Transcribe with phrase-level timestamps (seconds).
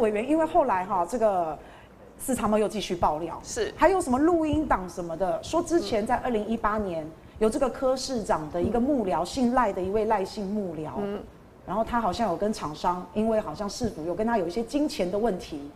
[0.00, 1.58] 委员，因为后来哈这个
[2.18, 3.72] 市场们又继续爆料，是。
[3.76, 7.06] 还有什么录音档什么的，说之前在二零一八年
[7.38, 11.22] 有这个柯市长的一个幕僚，姓赖的一位赖姓幕僚，嗯，
[11.66, 15.70] 然后他好像有跟厂商，因为好像市府有跟他有一些金钱的问题。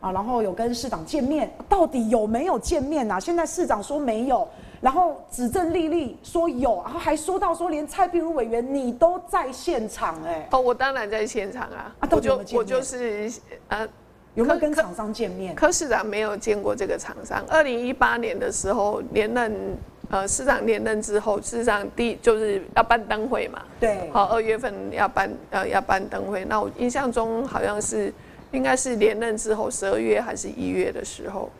[0.00, 3.20] 啊，然后有跟市长见面，到底有没有见面啊？
[3.20, 4.48] 现在市长说没有，
[4.80, 10.48] 然后指证丽丽说有，然后还说到说连蔡碧如委员你都在现场哎、欸。
[10.52, 13.30] 哦，我当然在现场啊，啊我就我就是
[13.68, 13.86] 呃，
[14.34, 15.54] 有没有跟厂商见面？
[15.54, 17.44] 柯市长没有见过这个厂商。
[17.46, 19.76] 二零一八年的时候连任，
[20.08, 28.10] 呃，市长连任之后，市长第就是要办灯会嘛，对，好，二月份要办呃要办灯会，那我印象中好像是。
[28.52, 31.50] 应该是连任之后十二月还是一月的时候，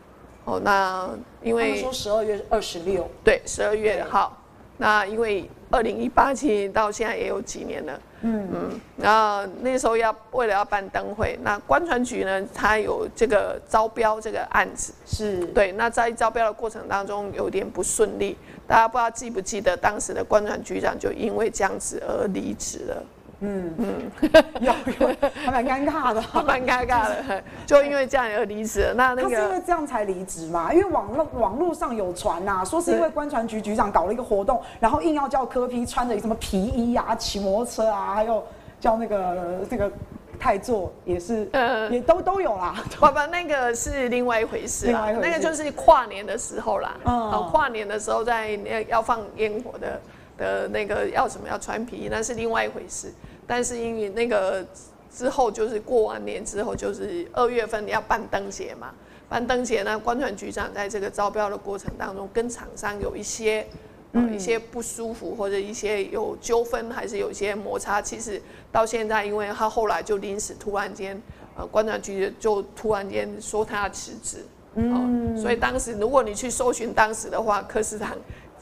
[0.45, 1.09] 哦，那
[1.41, 4.37] 因为说十二月二十六，对，十二月好，
[4.77, 8.47] 那因为二零一八年到现在也有几年了，嗯。
[8.53, 15.45] 嗯，然后那时候要为了要办灯会，那观船局呢，它有这个招标这个案子，是。
[15.47, 23.03] 对，那在招标的过程当中有点不顺利，大家不知道记不记得当时的观船局长就因为这样子而离职了。
[23.41, 24.11] 嗯嗯，
[24.59, 28.93] 有有，还蛮尴尬的， 蛮尴尬的，就因为这样而离职了。
[28.93, 30.71] 那那个他是因为这样才离职嘛？
[30.71, 38.43] 因为网络网络上有传呐，说是因为观传局局长搞了一个活动，然后硬要叫柯 P 穿着什么皮衣啊，骑摩托车啊，还有
[38.79, 39.91] 叫那个这个
[40.39, 42.75] 太座也是，呃，也都都有啦。
[42.99, 46.95] 不不，那个是另外一回事啦，那个就是跨年的时候啦。
[47.05, 49.99] 嗯，跨年的时候在那要放烟火的
[50.37, 53.11] 的那个要什么要穿皮衣，那是另外一回事。
[53.51, 54.65] 但是因为那个
[55.13, 58.93] 之后就是过完年之后就是二月份要办灯节嘛，
[59.27, 63.67] 办灯节呢，官船局长在这个招标的过程当中跟厂商有一些
[64.13, 68.01] 呃一些不舒服或者一些有纠纷，还是有一些摩擦。
[68.01, 68.41] 其实
[68.71, 71.21] 到现在，因为他后来就临时突然间
[71.57, 74.45] 呃观传局就突然间说他要辞职，
[74.75, 78.15] 嗯，所以当时如果你去搜寻当时的话，柯市长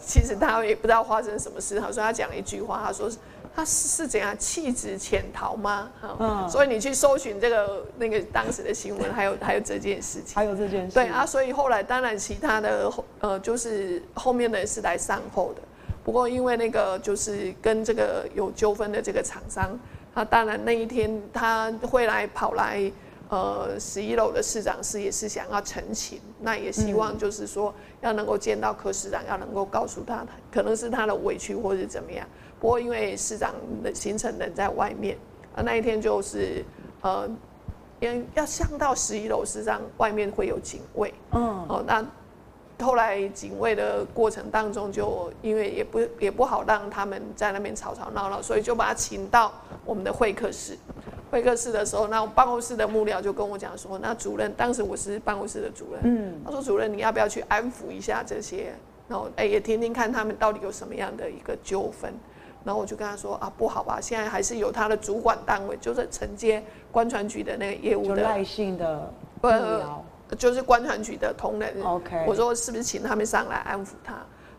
[0.03, 3.07] 其实他也不知道发生什么事，他说他讲了一句话，他说。
[3.55, 5.91] 他是是怎样弃职潜逃吗？
[6.19, 10.93] 嗯，所以你去搜寻这个那个当时的新闻，还有还有这件事情，还有这件事。
[10.93, 15.61] 对啊，所以后来当然其他的呃，就是后面的人是来善后的。
[16.05, 19.77] 不过因为那个就是跟这个有纠纷的这个厂商，
[20.15, 22.89] 他当然那一天他会来跑来
[23.29, 32.25] 呃十一楼的市长室，也是想要澄清，那也希望就是说要能够见到柯市长，要能够告诉他，可能是他的委屈或者怎么样。
[32.59, 35.17] 不过因为市长的行程人在外面，
[35.55, 36.63] 啊那一天就是
[37.01, 37.29] 呃，
[37.99, 42.05] 因为要上到十一楼，市长外面会有警卫，嗯，哦那
[42.85, 49.53] 后来警卫的过程当中，就因为也不也不好让他们在那边吵吵闹闹，所以就把他请到
[49.85, 50.77] 我们的会客室。
[51.31, 58.73] 会客室的时候，那办公室的幕僚就跟我讲说，那主任当时我是办公室的主任，嗯，他说主任你要不要去安抚一下这些，
[59.07, 62.11] 然后哎也听听看他们到底有什么样的一个纠纷。
[62.63, 69.11] 然后我就跟他说啊，不好吧，现在还是有他的主管单位，就是承接观传局的那个业务的赖性的
[69.41, 71.81] 幕僚，就是观传局的同仁。
[71.81, 74.15] OK，我说是不是请他们上来安抚他？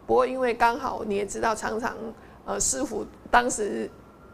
[0.06, 1.94] 不过因为刚好你也知道，常常
[2.44, 3.88] 呃师傅当时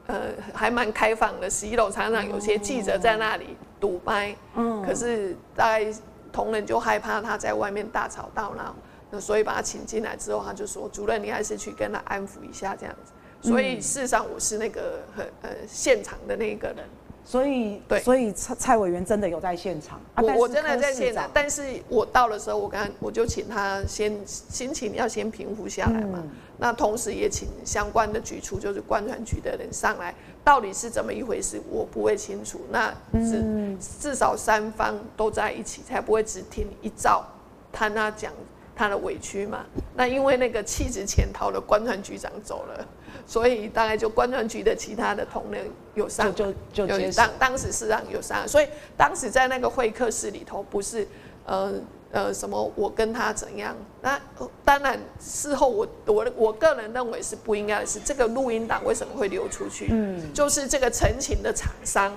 [0.06, 5.92] 呃还蛮开放的，十一楼常常有些记者在那里堵麦，嗯，可是大概
[6.32, 8.74] 同仁就害怕他在外面大吵大闹，
[9.10, 13.12] 那所以把他请进来之后，他就说主任，你还是去跟他安抚一下这样子。
[13.42, 16.78] 所以事实上我是那个很呃现场的那个人，
[17.24, 26.22] 所以对，所以蔡蔡委员真的有在现场，我我真的在现场，但是我到的时候，我刚我就请他先心情要先平复下来嘛，
[26.58, 37.24] 那同时也请相关的局处，就是观船局的人上来，到底是怎么一回事，我不会清楚，那至至少三方都在一起，才不会只听一照
[37.72, 38.32] 他那讲
[38.74, 39.64] 他的委屈嘛，
[39.94, 42.86] 那因为那个弃职潜逃的观船局长走了。
[43.24, 51.06] 所以大概就观传局的其他的同仁有上，就就就当当时是让有上，所以当时在那个会客室里头，不是
[51.46, 51.72] 呃
[52.10, 54.20] 呃什么我跟他怎样，那
[54.64, 59.88] 当然事后我我我个人认为是不应该的是这个录音档为什么会流出去？
[59.90, 62.12] 嗯，就是这个陈情的厂商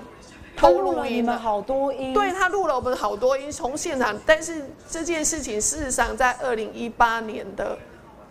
[0.56, 7.78] 偷录音了好多音，对他录了我们好多音从现场，但是这件事情事实上在二零一八年的。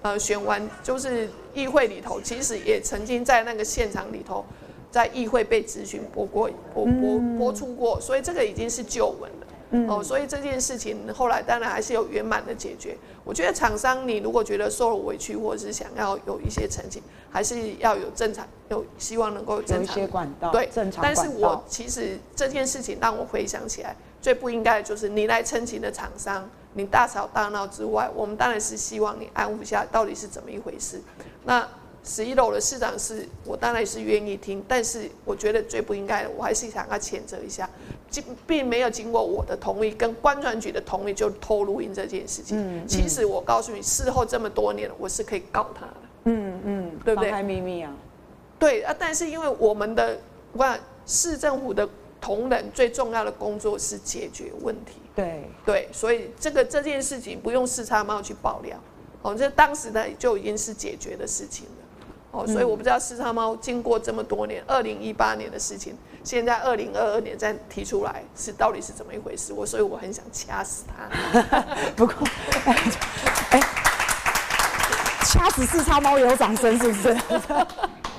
[0.01, 4.45] 呃，选完就是议会里头，其实也曾经在那个现场里头，
[4.89, 9.47] 在议会被质询播过，播播播出过，所以这个已经是旧闻了。
[9.71, 12.97] 嗯、哦，所以这件事情后来当然还是有圆满的解决。
[13.23, 21.03] 我觉得厂商你如果觉得受了委屈，或者是想要有一些澄清，还是要有正常，有希望能够有正常有一些管道，对，正常。
[21.03, 31.01] 但是我其实这件事情让我回想起来，最不应该的就是你来澄清的厂商，你大吵大闹之外，我们当然是希望你安抚下到底是怎么一回事。
[31.43, 31.67] 那。
[32.01, 37.69] 十一楼的市长是我当然是愿意听，但是我觉得最不应该的，我还是想要谴责一下，
[38.09, 42.57] 经并没有经过我的同意跟观传局的同意就偷录音这件事情。
[42.57, 45.93] 嗯，其实我告诉你，事后这么多年了，我是可以告他的。
[46.23, 47.29] 嗯嗯，对不对？
[47.29, 47.93] 妨害秘密啊。
[48.57, 50.17] 对啊，但是因为我们的
[50.53, 50.65] 我
[51.05, 51.87] 市政府的
[52.21, 54.93] 同仁最重要的工作是解决问题。
[55.19, 58.77] 对对，所以这个这件事情不用四叉猫去爆料，
[59.21, 61.71] 哦，这当时呢就已经是解决的事情了。
[62.31, 69.51] 哦，所以我不知道四叉猫经过这么多年，二零一八年的事情，现在二零二二年再提出来，是到底是怎么一回事？
[69.51, 71.09] 我所以我很想掐死他。
[71.97, 72.15] 不过，
[73.49, 73.59] 哎，
[75.25, 77.17] 掐死四叉猫也有掌声，是不是？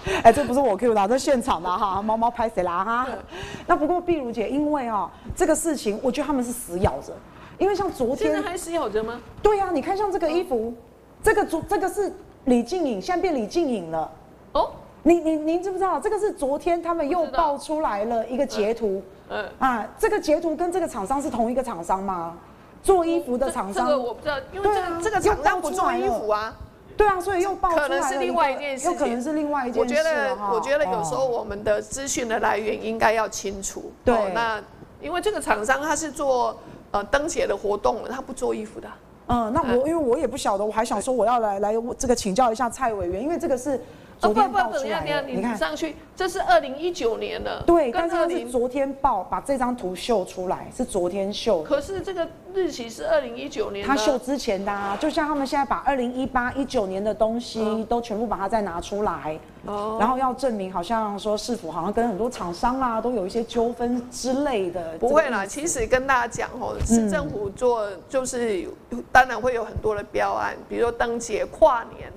[0.22, 3.06] 哎，这不是我 Q 的，这现场的哈，猫猫拍谁啦哈？
[3.66, 7.12] 那不过碧如姐，因为啊这个事情，我觉得他们是死咬着，
[7.58, 9.20] 因为像昨天现在还死咬着吗？
[9.42, 10.74] 对呀、啊，你看像这个衣服，
[11.22, 12.12] 这个昨这个是。
[12.46, 14.10] 李静颖现在变李静颖了
[14.52, 14.70] 哦，
[15.02, 16.00] 你你您知不知道？
[16.00, 22.34] 这个是昨天他们又爆出来了一个截图，嗯啊，这个截图跟这个厂商是同一个厂商吗？
[22.82, 23.86] 做衣服的厂商？
[23.86, 26.56] 这个我不知道，因为这个这个厂商不做衣服啊，
[26.96, 29.80] 对啊，所以又爆出来了，可能是另外一件事情，有可能是另外一件事。
[29.80, 33.92] 我觉得我觉得有时候我们的资讯的来源应该要清楚。
[34.04, 34.62] 对，那
[35.00, 36.58] 因为这个厂商他是做
[36.90, 38.88] 呃灯节的活动，他不做衣服的。
[39.28, 43.80] 嗯，那我因为我也不晓得，我还想说我要来来这个请教一下蔡委员，因为这个是
[44.20, 45.22] 昨天爆出来的。
[45.22, 47.62] 你看上去，这是二零一九年的。
[47.66, 51.62] 对，但是他是昨天报把这张图秀出来，是昨天秀。
[51.62, 53.86] 可是这个日期是二零一九年。
[53.86, 59.38] 他秀之前的啊，就像他们现在把二零一八、一九年的东西都全部把它再拿出来。
[59.66, 64.96] 哦，然后要证明，好像说市府好像跟很多厂商啊都有一些纠纷之类的。
[64.98, 68.66] 不会啦，其实跟大家讲哦，市政府做就是
[69.12, 72.10] 当然会有很多的标案，比如说灯节、跨年，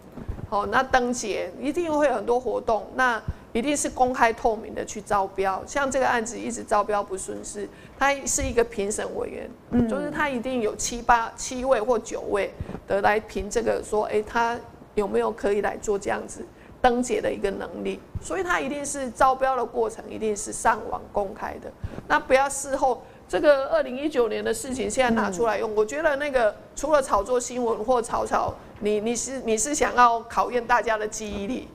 [0.54, 3.20] 哦，那灯节一定会有很多活动，那
[3.54, 5.60] 一定是公开透明的去招标。
[5.66, 7.68] 像这个案子一直招标不顺势，
[7.98, 12.54] 他是一个评审委员，嗯，就是他一定有七八七位或九位
[12.88, 14.56] 的来评这个，说哎，他
[14.94, 16.46] 有没有可以来做这样子。
[16.84, 21.72] 灯节的一个能力，所以他一定是招标的过程，一定是上网公开的。
[22.10, 28.54] 那不要事后这个二零一九年的事情现在拿出来用，嗯、我觉得那个除了炒作新闻或炒炒，
[28.84, 31.68] 你你是你是想要考验大家的记忆力？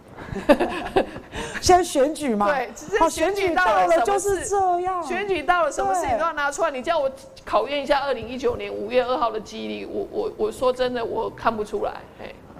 [1.62, 6.70] 现在选举嘛，对，选举到了就是这样，选举到了什么事情都要拿出来。
[6.70, 7.10] 你叫我
[7.44, 11.94] 考验一下二零一九年五月二号的记忆力，我我我说真的，我看不出来。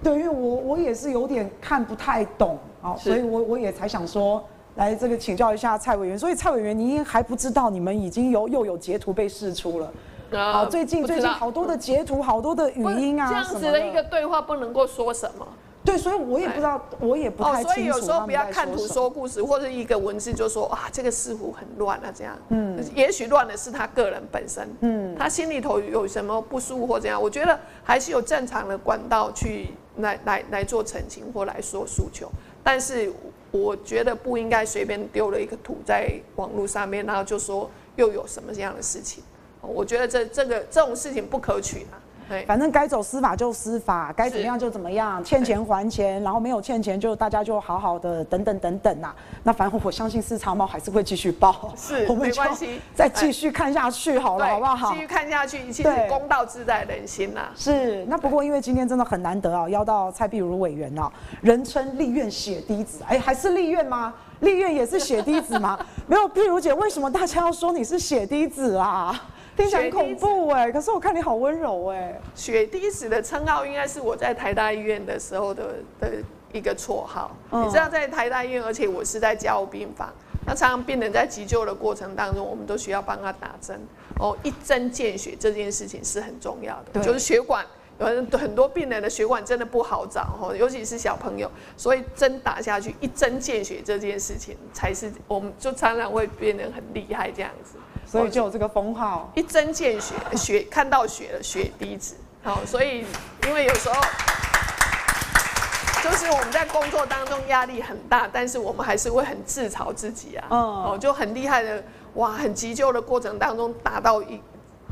[0.02, 4.42] 对，因为我我也是有点看不太懂啊，所以我我也才想说
[4.76, 6.18] 来这个请教一下蔡委员。
[6.18, 9.92] 所以蔡委员，您还不知道你们已经有又有截图被释出了
[10.36, 10.66] 啊？
[10.66, 15.46] 最近最近好多的截图，好多的语音啊，这样子的一个对话不能够说什么。
[15.84, 17.68] 对，所以我也不知道，我也不太清楚。
[17.68, 22.36] 哦所以有时候不要看图说故事，或者一个文字就说啊，这个似乎很乱啊，这样。
[22.48, 22.78] 嗯。
[22.94, 27.20] 也许乱的是他个人本身，嗯，他心里头有什么不舒服或怎样？
[27.20, 29.68] 我觉得还是有正常的管道去。
[29.98, 32.30] 来来来做澄清或来说诉求，
[32.62, 33.12] 但是
[33.50, 39.24] 我觉得不应该随便丢了一个图在网络上面，然后就说又有什么样的事情，
[39.60, 41.96] 我觉得这这个这种事情不可取啊。
[42.46, 49.16] 反正该走司法就司法，该怎么样就怎么样，欠钱还钱，然后没有欠钱就大家就好好的等等等等呐、啊。
[49.44, 54.92] 那反正我相信四叉猫还是会继续报，是， 我们没关系，再继续看下去好了，好不好？
[54.92, 57.48] 继续看下去，其实公道自在人心呐。
[57.56, 61.10] 是，那不过因为今天真的很难得啊，邀到蔡碧如委员啊，
[61.40, 64.12] 人称立院血滴子，哎，还是立院吗？
[64.40, 65.78] 立院也是血滴子吗？
[66.06, 69.18] 没有，碧如姐，为什么大家要说你是血滴子啊？
[69.58, 72.16] 听起来很恐怖哎，可是我看你好温柔哎。
[72.36, 76.12] 血滴子的称号应该是我在台大医院的时候的的
[76.52, 77.36] 一个绰号。
[77.50, 80.12] 嗯、你知道在台大医院，而且我是在加护病房，
[80.46, 83.80] 那常常病人在急救的过程当中，我们都需要帮他打针。
[84.20, 87.66] 哦，一针见血这件事情是很重要的，就是血管
[87.98, 88.06] 有
[88.38, 97.76] 很多病人的血管真的不好找哦，尤其是小朋友，所以针打下去一针见血这件事情才是我们就常常会变得很厉害这样子。
[98.06, 102.14] 所以就有这个封号，一针见血，血看到血了，血滴子。
[102.42, 103.04] 好，所以
[103.46, 104.00] 因为有时候
[106.02, 110.46] 就是我们在工作当中压力很大，但是我们还是会很自嘲自己啊。
[110.48, 114.40] 哦，就很厉害的哇，很急救的过程当中打到一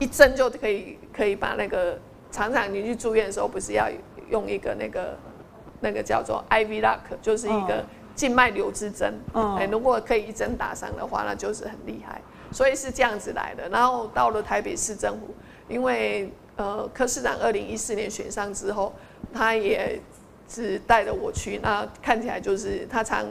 [0.01, 1.99] 一针就可以可以把那个
[2.37, 3.89] 常常你去住院的时候，不是要
[4.29, 5.17] 用一个那个
[5.81, 7.83] 那个叫做 IV lock，就是一个
[8.15, 9.15] 静脉留置针。
[9.33, 12.21] 哎、嗯，如果可以一针打上的话，那就是很厉害。
[12.53, 13.67] 所以是这样子来的。
[13.71, 15.35] 然后到了台北市政府，
[15.67, 18.93] 因为呃柯市长二零一四年选上之后，
[19.33, 19.99] 他也
[20.47, 21.59] 是带着我去。
[21.63, 23.25] 那看起来就是他常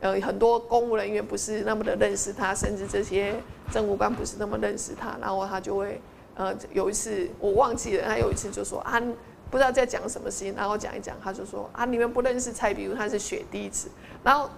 [0.00, 3.34] 呃很多公务人员不是那么的认识他，甚至这些
[3.70, 5.16] 政务官不是那么认识他。
[5.20, 6.00] 然后他就会
[6.38, 8.98] 呃有一次我忘记了，他有一次就说啊
[9.50, 13.90] 不知道在讲什么事情，然后讲一讲，他就说啊你们不认识蔡比如，他是血滴子，
[14.24, 14.48] 然后。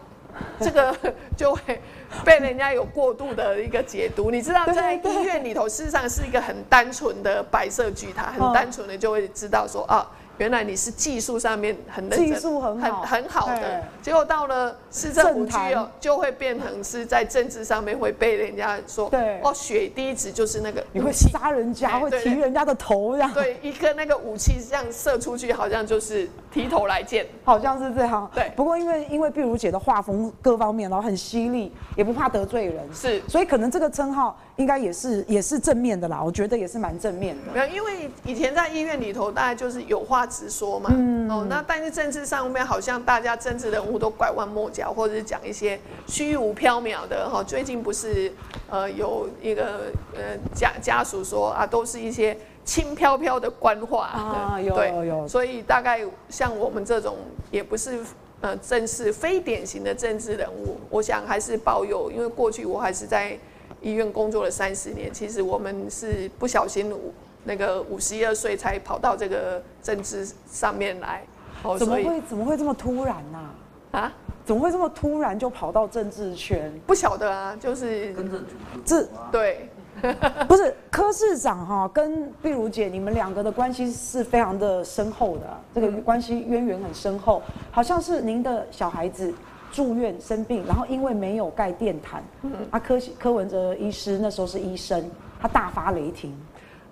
[0.61, 0.97] 这个
[1.37, 1.83] 就会
[2.25, 10.09] 被人家有过度的一个解读，你知道，在医院里头，事实上是一个很单纯的白色巨塔，很单纯的就会知道说啊。
[10.41, 19.39] 原来你是技术上面很认真技术很好很很好的，结果到了市政府去哦，就会变成是在政治上面会被人家说，对。
[19.43, 28.31] 哦，血滴子就是那个你会杀人家，会提人家的头这样，对，一个那个武器这样射出去，好像就是提头来见，好像是这样。
[28.35, 37.53] 对，不过因为因为碧如姐的画风各方面，然后很犀利，也不怕得罪人，是，所以可能这个称号应该也是也是正面的啦，我觉得也是蛮正面的。
[37.53, 40.91] 没有，因为以前在医院里头，大概就是有话直说嘛。
[40.93, 47.45] 嗯、哦，那但是政治上面好像大家政治人物都拐弯抹角，或者是讲一些虚无缥缈的哈、哦。
[47.45, 48.33] 最近不是
[48.69, 55.29] 呃有一个呃家家属说啊，都是一些轻飘飘的官话啊，有有有。
[55.29, 57.17] 所以大概像我们这种
[57.51, 57.99] 也不是
[58.41, 63.39] 呃正式非典型的政治人物，我想还是保有，因为过去我还是在
[63.81, 66.95] 医院工作了三十年，其实我们是不小心。
[67.43, 71.25] 那个五十一二岁才跑到这个政治上面来，
[71.63, 73.51] 哦，怎么会怎么会这么突然呢？
[73.93, 74.13] 啊？
[74.45, 76.71] 怎么会这么突然就跑到政治圈？
[76.87, 78.39] 不晓得啊，就是跟着
[78.85, 79.71] 这对，
[80.49, 89.33] 不是柯市长哈，跟碧如姐你们两个的关系是非常的深厚的，这个关系渊源很深厚，好像是您的小孩子
[89.73, 96.37] 住院生病，然后因为没有盖电毯，嗯，啊柯柯文哲医师那时候是医生，他大发雷霆。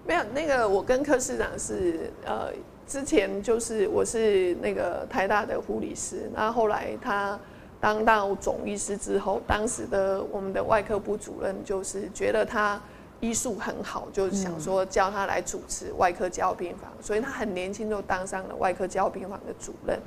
[0.07, 2.51] 没有那个，我跟柯市长是呃，
[2.87, 7.39] 之前就是我是那个台大的护理师，然后后来他
[7.79, 12.81] 当到总医师之后，当时的我们的外科部主任就是觉得他
[13.21, 19.99] 医术很好，就是想说叫他来主持外科加护病房，所以他很年轻就当上了外科加护病房的主任。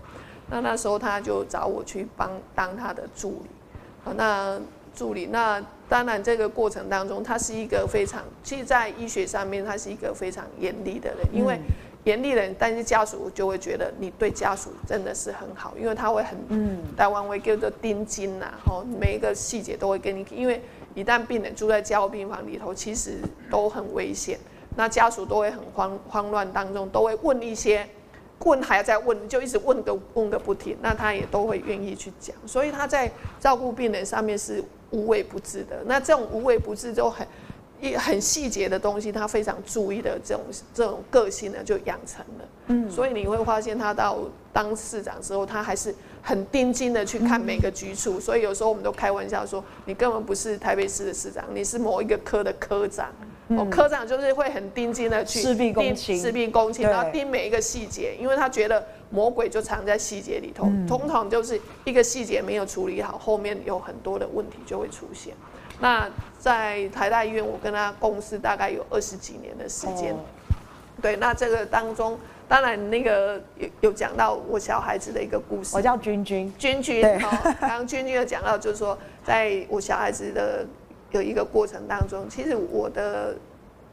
[0.50, 3.50] 那那时候他就找我去帮当他的助理，
[4.06, 4.60] 啊，那
[4.96, 5.64] 助理那。
[5.92, 11.28] 当然，这个过程当中，他是一个非常，其实，在医学上面，他是一个非常严厉的人。
[11.34, 11.60] 因为
[12.06, 20.26] 严厉的人，但是家属就会觉得你对家属真的是很好，因为他会很，嗯，台湾会叫做盯紧呐，吼，每一个细节都会跟你。
[20.32, 20.62] 因为
[20.96, 23.20] 一旦病人住在加护病房里头，其实
[23.50, 24.40] 都很危险，
[24.76, 27.88] 那家属都会很慌慌乱当中，都会问一些，
[28.40, 32.36] 问还要再问，就一直问个问个不停，那他也都会愿意去讲。
[32.46, 34.64] 所以他在照顾病人上面是。
[34.94, 37.26] 无微不至的，那这种无微不至就很
[37.80, 40.44] 一很细节的东西，他非常注意的这种
[40.74, 42.46] 这种个性呢，就养成了。
[42.68, 44.20] 嗯，所以你会发现他到
[44.52, 48.20] 当市长之后，他还是很盯紧的去看每个局处。
[48.20, 53.10] 所以有时候我们都开玩笑说，你根本不是台北市的市长，你是某一个科的科长。
[53.50, 65.34] 哦，科长就是会很盯紧的去事必躬亲，事必躬亲，然后盯每一个细节，因为他觉得魔鬼就藏在细节里头，嗯、通常就是一个细节没有处理好，后面有很多的问题就会出现。
[65.82, 66.10] 那
[66.40, 70.14] 在台大医院，我跟他共事大概有二十几年的时间。
[70.14, 70.20] 哦、
[71.02, 72.18] 对，那这个当中，
[72.52, 75.76] 当然那个有有讲到我小孩子的一个故事。
[75.76, 77.02] 我叫君君，君君。
[77.02, 77.18] 对，
[77.60, 80.66] 刚刚君君有讲到，就是说，在我小孩子的。
[81.14, 83.36] 有一个过程当中，其实我的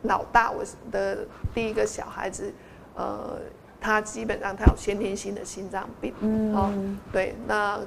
[0.02, 0.62] 老大，我
[0.92, 2.52] 的第一个小孩子，
[2.94, 3.36] 呃，
[3.80, 6.72] 他基本上他有先天性的心脏病，嗯，哦，
[7.10, 7.80] 对，那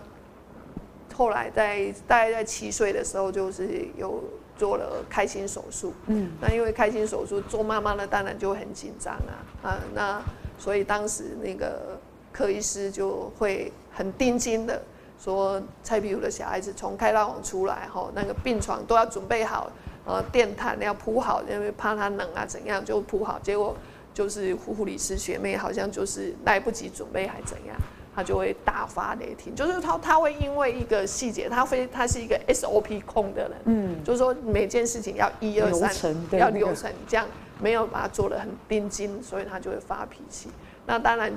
[1.15, 4.21] 后来在大概在七岁的时候，就是有
[4.57, 10.21] 做了开心手术，嗯，那因为开心手术做妈妈的当然就很紧张啊，啊，那
[10.61, 11.97] 所以当时那个
[12.31, 14.79] 柯医师就会很盯紧的。
[15.19, 19.71] 说蔡碧如的小孩子从开刀房出来，吼，那个病床都要准备好，
[20.03, 23.39] 呃，电毯要铺好，因为怕他冷啊，怎样就铺好。
[23.43, 23.75] 结果
[24.15, 27.75] 就是护理师学妹好像就是来不及准备，还怎样，
[28.15, 29.55] 他就会大发雷霆。
[29.55, 37.25] 就是他他会因为一个细节，他非他是一个 SOP 控的人，嗯，就是说每件事情要一二三，要流程，这样
[37.59, 40.49] 没有把它做的很盯紧，所以他就会发脾气。
[40.85, 41.31] 那当然。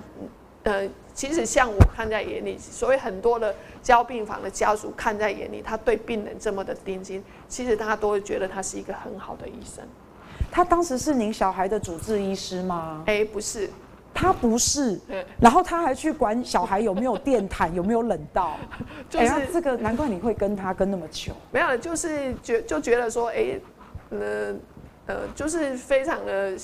[0.64, 9.84] 呃，其实像我看在眼里，所以很多的交病房的家属看在眼里，他对病人这么的盯紧，其实他都会觉得他是一个很好的医生。
[10.50, 13.02] 他当时是您小孩的主治医师吗？
[13.04, 13.68] 哎、欸，不是，
[14.14, 14.98] 他不是。
[15.40, 18.56] 然后他还去管小孩有没有电毯，有没有冷到。
[19.10, 21.32] 就是、欸、这个难怪你会跟他跟那么久。
[21.50, 23.60] 没有，就是觉就觉得说，哎、欸，
[24.10, 24.54] 呃
[25.06, 26.56] 呃，就是非常的。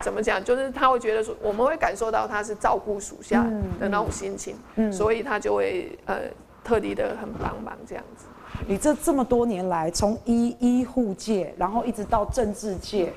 [0.00, 0.42] 怎么讲？
[0.42, 3.44] 就是他会觉得说，我们会感受到他是照顾属下
[3.78, 6.22] 的那种心情，嗯嗯、所以他就会呃
[6.64, 8.26] 特地的很帮忙这样子。
[8.66, 13.12] 你这这么多年来，从医医护界，然后一直到政治界，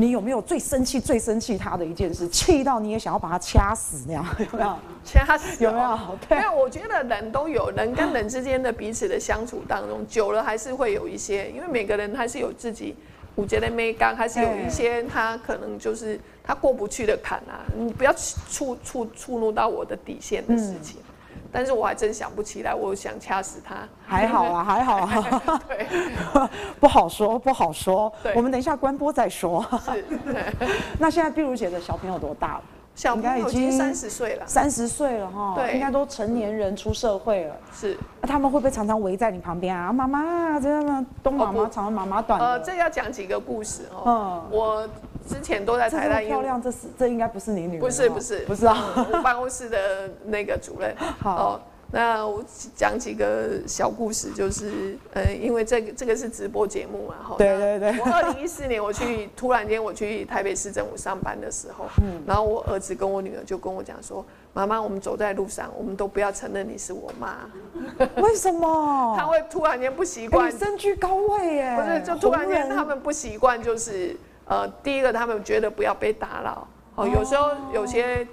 [0.00, 2.28] 你有没有最生气、最生气他的一件事？
[2.28, 4.24] 气到你也想要把他掐死那样？
[4.38, 4.78] 有没有？
[5.04, 5.98] 掐死有没有？
[6.28, 12.94] 对，因为我觉得人都有人跟人之间的彼此的相处当中，久了还是会有一些，因为每个人还是有自己。
[13.34, 18.12] 我觉得没刚还是有一些他可能就是他过不去的坎啊，你不要
[18.50, 21.07] 触触触怒到我的底线的事情，嗯、
[21.52, 23.76] 但是我还真想不起来，我想掐死他。
[24.06, 25.86] 还好啊， 还好啊，对，
[26.80, 29.64] 不好说，不好说，我们等一下关播再说。
[29.84, 30.04] 是，
[30.98, 32.62] 那现在碧如姐的小朋友多大了？
[32.98, 37.54] 小朋友已经三十岁了，三十岁了哈，对，应该都成年人出社会了。
[37.72, 39.92] 是，那他们会不会常常围在你旁边啊？
[39.92, 42.40] 妈妈，这样的东妈妈长，妈妈短。
[42.40, 44.02] 呃，这要讲几个故事哦。
[44.04, 44.88] 嗯，我
[45.28, 46.18] 之前都在台大。
[46.22, 47.80] 漂亮，这是这应该不是你女儿。
[47.80, 50.92] 不是不是不是啊，我办公室的那个主任。
[51.22, 51.60] 好。
[51.90, 52.44] 那我
[52.76, 57.34] 讲几个小故事，就是呃，因为这个这个是直播节目嘛，哈。
[57.38, 57.98] 对对对。
[57.98, 67.50] 我二零一四年我去，突然间我去台北市政府上班的时候，嗯，然后我儿子跟我女儿就跟我讲说：“妈妈，我们走在路上，我们都不要承认你是我妈。
[68.20, 69.16] ”为什么？
[69.18, 70.52] 他会突然间不习惯。
[70.52, 71.74] 身居高位耶。
[71.74, 74.14] 不是，就突然间他们不习惯，就是
[74.44, 76.68] 呃，第一个他们觉得不要被打扰。
[76.96, 78.26] 哦，有时候有些。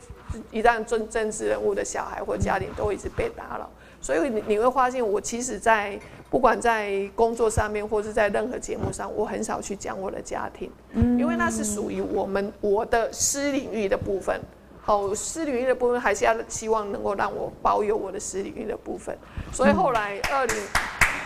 [0.52, 3.70] 一旦政政治人物的小孩或家庭都一直被打扰，
[4.02, 6.00] 所以你你会发现，我其实，在
[6.30, 10.72] 不管在工作上面，或是在任何节目上，我很少去讲我的家庭，
[11.18, 14.40] 因为那是属于我们我的私领域的部分。
[14.82, 19.18] 好，私领域的部分还是要希望能够让我保有我的私领域的部分。
[19.52, 20.56] 所以后来二零。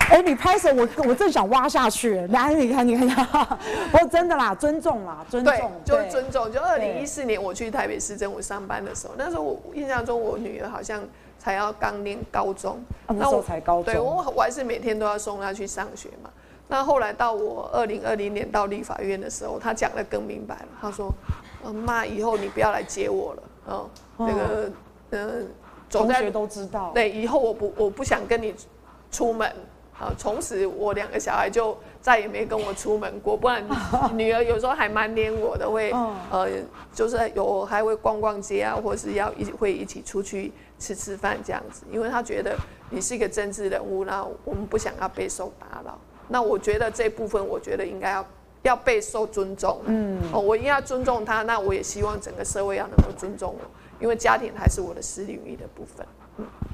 [0.10, 2.20] 哎、欸，你拍手，我我正想挖下去。
[2.28, 3.26] 来，你看，你看，
[3.92, 6.52] 不过真的啦，尊重啦，尊重，就是尊重。
[6.52, 11.04] 就二零一四年我去台北市政府上班的时候，那时候我印象中我女儿好像
[11.38, 16.30] 才要刚念高中，啊、那时候才高中，对我我还是每天都要送她去上学嘛。
[16.68, 21.14] 那后来到我二零二零年到立法院的时候，她讲的更明白了，她说
[21.72, 24.72] ：“妈，以后你不要来接我了。”嗯，那个，
[25.12, 25.48] 嗯，
[25.92, 26.90] 同学都知道。
[26.96, 28.56] 对，以后我不我不想跟你
[29.12, 29.52] 出门。
[30.00, 33.62] 啊，从此我两个小孩就再也没跟我出门过，不然
[34.16, 35.92] 女儿有时候还蛮黏我的，会
[36.32, 36.48] 呃，
[36.94, 42.56] 就是有还会逛逛街啊，或是要一起会一起出去吃吃饭这样子，因为她觉得
[42.90, 46.00] 你是一个政治人物，那我们不想要备受打扰。
[46.30, 48.26] 那我觉得这部分，我觉得应该要
[48.62, 49.82] 要备受尊重。
[49.86, 53.66] 嗯，哦，我应该要尊重她，那我也希望整个社会要能够尊重我，
[54.00, 56.06] 因为家庭还是我的私领域的部分。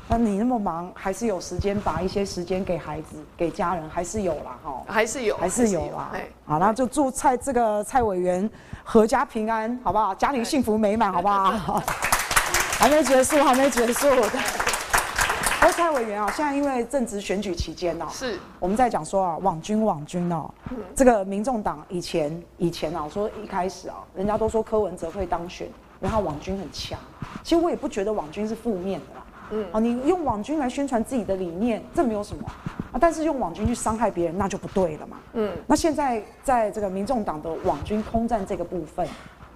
[0.07, 6.11] 那你那么忙，还是有时间把一些时间给孩子、给家人，还是有啦，哈，还是有，还是有啦。
[6.45, 8.47] 好，那就祝蔡这个蔡委员
[8.85, 10.13] 阖家平安，好不好？
[10.13, 11.81] 家庭幸福美满， 好不好？
[12.77, 14.07] 还没结束，还没结束。
[15.59, 20.47] 而蔡委员啊，现在因为正值选举期间呢，是我们在讲说啊，网军网军哦，
[20.95, 26.99] 这个民众党以前以前啊，说一开始啊，人家都说柯文哲会当选，因为他网军很强。
[27.43, 29.24] 其实我也不觉得网军是负面的啦。
[29.51, 32.45] 嗯，哦，你用网军来宣传自己的理念，这没有什么
[32.91, 32.97] 啊。
[32.99, 35.17] 但是用网军去伤害别人，那就不对了嘛。
[35.33, 39.07] 嗯，那现在在这个民众党的网军空战这个部分，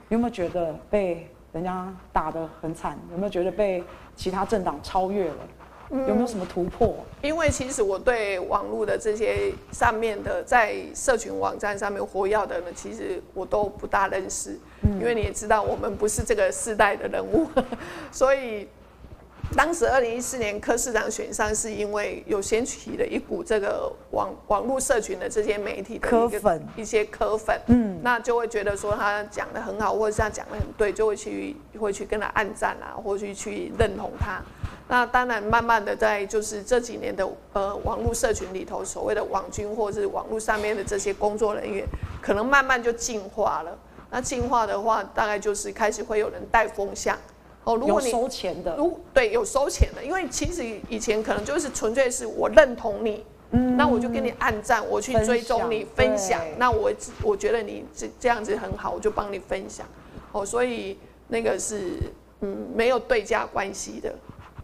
[0.09, 2.97] 有没有觉得被人家打得很惨？
[3.11, 3.83] 有没有觉得被
[4.15, 5.37] 其他政党超越了？
[5.91, 6.95] 嗯，有没有什么突破？
[7.23, 14.59] 因为其实我对网络的这些上面的在社群网站上面活跃的呢，其实我都不大认识。
[14.83, 17.47] 嗯，因为你也知道，我们不是这个世代的人物，
[18.11, 18.67] 所以。
[19.55, 34.41] 当时二零一四年柯市长选上，是因为有掀起了一股这个网网络社群的这些媒体的一柯粉一些柯粉，嗯，那就会觉得说他讲的很好，或者是他讲的很对，就会去会去跟他暗赞啊，或者去去认同他。
[34.87, 41.85] 那当然，慢慢的在就是这几年的呃网络社群里头，所谓的网军或者是网络上面的这些工作人员，
[42.21, 43.77] 可能慢慢就进化了。
[44.11, 47.17] 那进化的话，大概就是开始会有人带风向。
[47.63, 56.91] 哦，如果你收钱的，如对有收钱的，因为其实以前可能就是纯粹是我认同你，嗯，那我就给你按赞，我去追踪你分享，那我
[57.21, 59.85] 我觉得你这这样子很好，我就帮你分享，
[60.31, 61.93] 哦，所以那个是
[62.41, 64.13] 嗯没有对价关系的，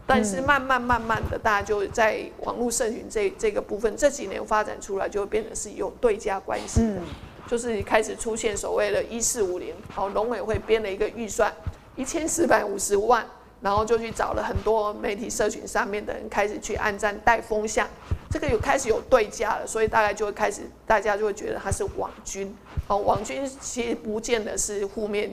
[0.08, 7.02] 但是慢慢慢慢的，大家就在网络社群这这个部分这几年发展出来，就会变成是有对价关系的。
[7.48, 11.54] 就是开始出现所谓的“一四五零”，好，农委会编了一个预算
[11.96, 13.26] 一千四百五十万，
[13.62, 17.88] 然后就去找了很多媒体社群上面的人，开始去按赞带风向，
[18.30, 22.56] 这个有开始有对价了，所以大概就会开始大家就会觉得他是网军，
[22.88, 25.32] 哦，网军其实不见得是负面，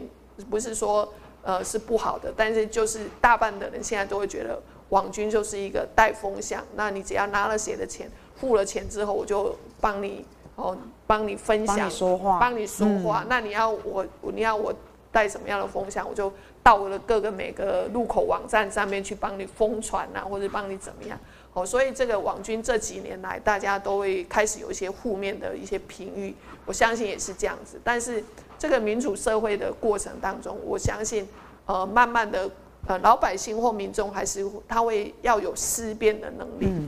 [0.50, 10.24] 不是说呃是不好的，但是就是大半的人现在都会觉得网军就是一个带风向，那你只要拿了谁的钱，付了钱之后，我就帮你。
[10.54, 13.22] 哦，帮你分享，帮你说话，帮你说话。
[13.22, 14.72] 嗯、那你要我，你要我
[15.10, 16.30] 带什么样的风向，我就
[16.62, 21.18] 到了各个每个入口网站上面去帮你疯传啊，或者帮你怎么样。
[21.54, 27.78] 哦，所以这个网军这几年来，大家都会开始有一些负面的一些评语，我相信也是这样子。
[27.84, 28.24] 但是
[28.58, 31.28] 这个民主社会的过程当中，我相信，
[31.66, 32.50] 呃，慢慢的，
[32.86, 36.66] 呃，老百姓或民众还是他会要有思辨的能力。
[36.70, 36.86] 嗯、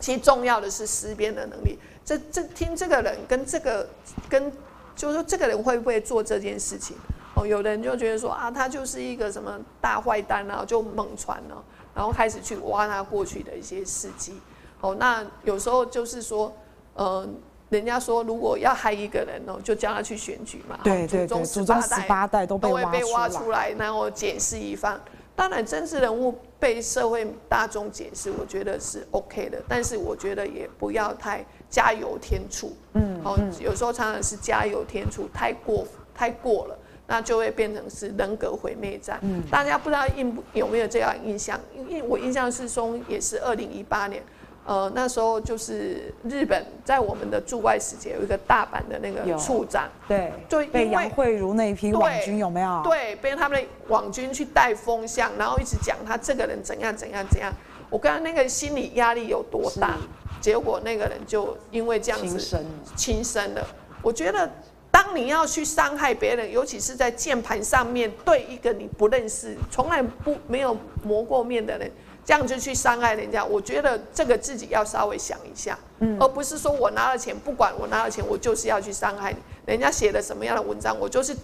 [0.00, 1.78] 其实重要的是思辨的能力。
[2.04, 3.88] 这这听这个人跟这个
[4.28, 4.50] 跟，
[4.96, 6.96] 就是说这个人会不会做这件事情？
[7.36, 14.40] 哦，有的人就觉得说啊，他就是一个什么大坏蛋啊，就猛传了，然后开始去挖他过去的一些事迹。
[14.80, 16.52] 哦，那有时候就是说，
[16.94, 17.26] 呃，
[17.70, 25.00] 人家说如果要害一个人哦，就叫他去选举嘛，对对对，祖宗十八代都被挖出来，都会被挖出来，然后检视一番。
[25.36, 29.60] 当然，政治人物被社会大众解释，我觉得是 OK 的。
[29.68, 32.72] 但是，我觉得也不要太加油添醋。
[32.92, 39.18] 嗯，好，有时候常常是加油添醋，太过太过了，那就会变成是人格毁灭战。
[39.22, 41.58] 嗯，大家不知道印有没有这样印象？
[41.76, 44.22] 因为我印象是说，也是二零一八年。
[44.66, 52.80] 呃，那时候就是日本在我们的驻外使节有一个大阪的那个处长，对，就被杨慧如那一批网军有没有？
[52.82, 57.52] 对，被他们的网军去带风向，然后一直讲他这个人怎样怎样怎样。
[57.90, 59.98] 我刚刚那个心理压力有多大？
[60.40, 62.64] 结果那个人就因为这样子轻生，
[62.96, 63.66] 轻生了。
[64.00, 64.50] 我觉得，
[64.94, 71.90] 当你要去伤害别人，尤其是在键盘上面对一个你不认识、从来不没有磨过面的人。
[72.24, 79.38] 这样就去伤害人家，我觉得这个自己要稍微想一下，嗯，而不是说我拿了钱，不管我拿了钱，我就是要去伤害你。
[79.66, 81.36] 人家写了什么样的文章，我就是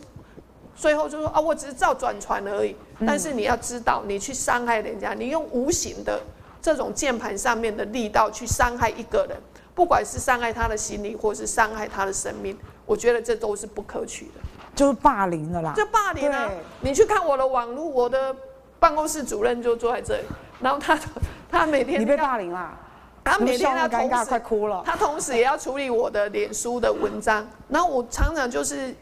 [0.77, 2.77] 最后就说啊，我只是照转传而已。
[3.05, 6.19] 但是你要知道，你去伤害人家，你用无形的
[6.63, 9.37] 这种键盘上面的力道去伤害一个人，
[9.75, 14.41] 不管是伤害他的心理，或是伤害他的生命，我觉得这都是不可取的，
[14.75, 15.73] 就是霸凌了啦。
[15.77, 16.51] 就霸凌啊！
[16.81, 18.35] 你去看我的网络，我的
[18.79, 20.25] 办公室主任就坐在这里。
[20.61, 20.99] 然后他
[21.51, 22.77] 他每天你被霸凌啦，
[23.25, 27.47] 他每天他同时快哭了，他同时也要处理我的脸书的文章。
[27.69, 28.95] 然后我常常就是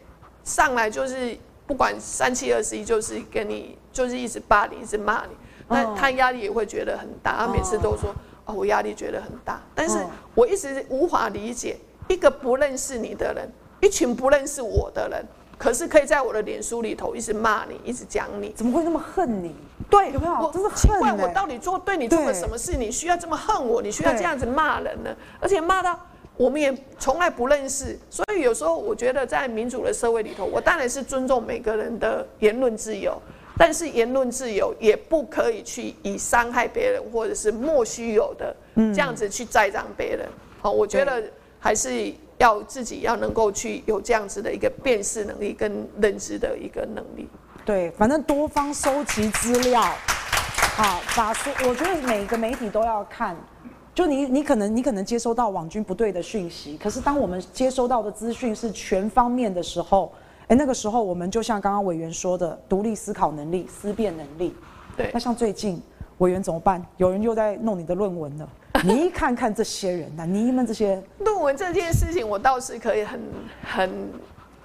[0.44, 5.36] 上来就是不管三七二十一，就是跟你就是一直霸凌，一直骂你。
[5.70, 8.14] 那他压力也会觉得很大，他每次都说
[8.48, 9.60] 哦，我压力觉得很大。
[9.74, 9.98] 但是
[10.34, 11.76] 我一直无法理解
[12.08, 13.48] 一个不认识你的人，
[13.80, 15.24] 一群不认识我的人。
[15.58, 19.52] 可是可以在我的脸书里头一直骂你，一直讲你，怎么会那么恨你？
[19.90, 20.32] 对，有没有？
[20.34, 22.76] 我真是奇怪，我到底做对你做了什么事？
[22.76, 23.82] 你需要这么恨我？
[23.82, 25.10] 你需要这样子骂人呢？
[25.40, 25.98] 而且骂到
[26.36, 33.20] 我们也从来不认识，所以有时候我觉得在民主的社会里头，我当然是尊重每个人的言论自由，
[33.58, 40.28] 但是言论自由也不可以去以伤害别人或者是莫须有的这样子去栽赃别人。
[40.62, 41.22] 好，我觉得
[41.58, 42.14] 还是。
[42.38, 47.28] 要自己要能够去有这样子的一个辨识能力跟认知的一个能力。
[47.64, 49.82] 对，反正多方收集资料，
[50.76, 53.36] 好，把说，我觉得每个媒体都要看。
[53.92, 60.12] 就你，你可能你可能接收到网军不对的讯息，可是当我们接收到的资讯是全方面的时候，
[60.48, 64.54] 哎，那个时候我们就像刚刚委员说的，独立思考能力、思辨能力。
[64.96, 65.80] 对，那像最近
[66.18, 66.84] 委员怎么办？
[66.96, 68.48] 有人又在弄你的论文了。
[68.84, 73.20] 你看看这些人呐， 你们这些论文这件事情，我倒是可以很
[73.62, 73.90] 很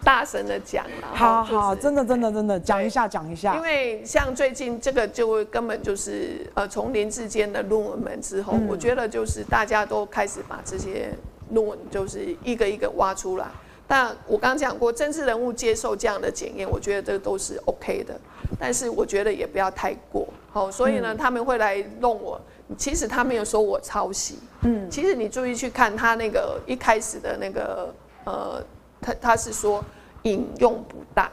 [0.03, 1.07] 大声的讲了。
[1.13, 3.55] 好好，真的真的真的讲一下讲一下。
[3.55, 11.09] 因为像最近这个，就根本就是呃，从林志坚的论文门之后，我觉得就是大家都开始把这些
[11.51, 13.47] 论文就是一个一个挖出来。
[13.93, 18.19] 但我刚刚讲过，政治人物接受这样的检验，我觉得这都是 OK 的。
[18.59, 20.27] 但是我觉得也不要太过。
[20.51, 22.41] 好，所以呢，他们会来弄我。
[22.75, 28.63] 其实他没有说我抄袭，嗯，其实你注意去看他那个一开始的那个，呃，
[28.99, 29.85] 他他是说
[30.23, 31.29] 引用不当，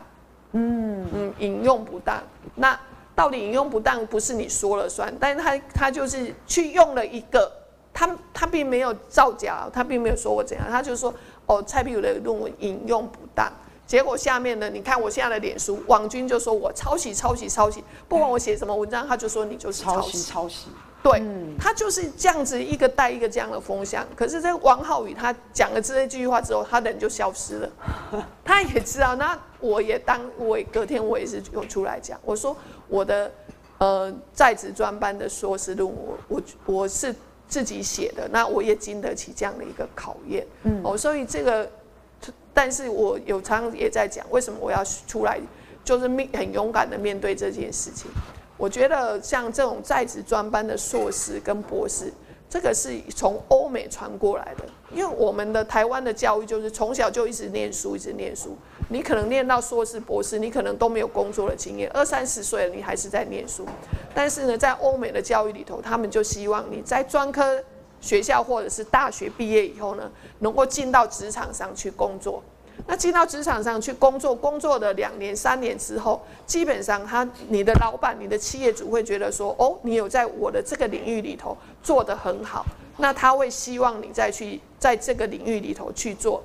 [0.52, 2.22] 嗯嗯，引用不当，
[2.56, 2.78] 那
[3.14, 7.50] 到底引用不当不是你说了算，但是他他就是去用了一个，
[7.94, 11.14] 他他并没有造假，他并没有说我怎样，他就说
[11.50, 13.52] 哦，蔡壁如的论文引用不当。
[13.84, 14.70] 结果下面呢？
[14.70, 20.68] 你看我现在的脸书，网军就说我抄袭、抄袭、抄袭，不管我写什么文章，他就说你就是抄袭、抄袭。
[21.02, 21.20] 对，
[21.58, 24.06] 他就是这样子一个带一个这样的风向。
[24.14, 27.68] 可是这个王浩宇他讲了这句话之后，他人就消失了。
[28.44, 33.32] 他也知道，那我也当我也隔天我也是有出来讲，我说我的
[33.78, 37.12] 呃在职专班的硕士论文，我我是
[37.50, 40.46] 自己写的，那我也经得起这样的一个考验。
[40.62, 41.68] 嗯，哦，所以这个，
[42.54, 45.38] 但是我有常常也在讲，为什么我要出来，
[45.84, 48.08] 就是面很勇敢的面对这件事情。
[48.56, 52.12] 我觉得像这种在职专班的硕士跟博士，
[52.50, 54.64] 这个是从欧美传过来的。
[54.92, 58.58] 因为我们的台湾的教育就是从小就一直念书，一直念书。
[58.88, 63.64] 你可能念到硕士、博士，你可能都没有工作的经验，二三十岁了你还是在念书。
[64.12, 67.62] 但是呢，在欧美的教育里头，他们就希望你在专科
[68.00, 70.10] 学校或者是大学毕业以后呢，
[70.40, 72.42] 能够进到职场上去工作。
[72.90, 86.42] 那进到职场上去工作，工作的两年、三年之后，基本上他、你的老板、你的企业主会觉得说，哦，你有在我的这个领域里头做得很好，那他会希望你再去在这个领域里头去做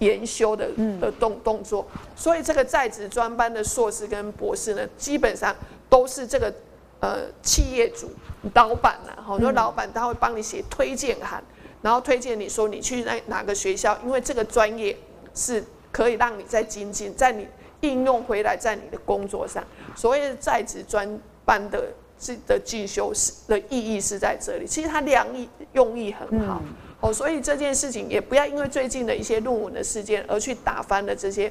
[0.00, 0.68] 研修的
[1.00, 1.86] 的动动作。
[2.16, 5.54] 所以这个在职专班的硕士跟博士呢，基本上
[5.88, 6.52] 都是这个
[6.98, 8.10] 呃企业主
[8.54, 11.40] 老板呐，好多老板他会帮你写推荐函，
[11.80, 14.96] 然后推荐你说你去那哪个学校，因为这个专业。
[15.40, 17.48] 是可以让你在精进，在你
[17.80, 19.64] 应用回来，在你的工作上。
[19.96, 24.66] 所谓的在职专班的这的进修是的意义是在这里。
[24.66, 26.62] 其实它良意用意很好
[27.00, 31.50] 哦，所以这件事情也不要因为最近的一些论文的事件而去打翻了这些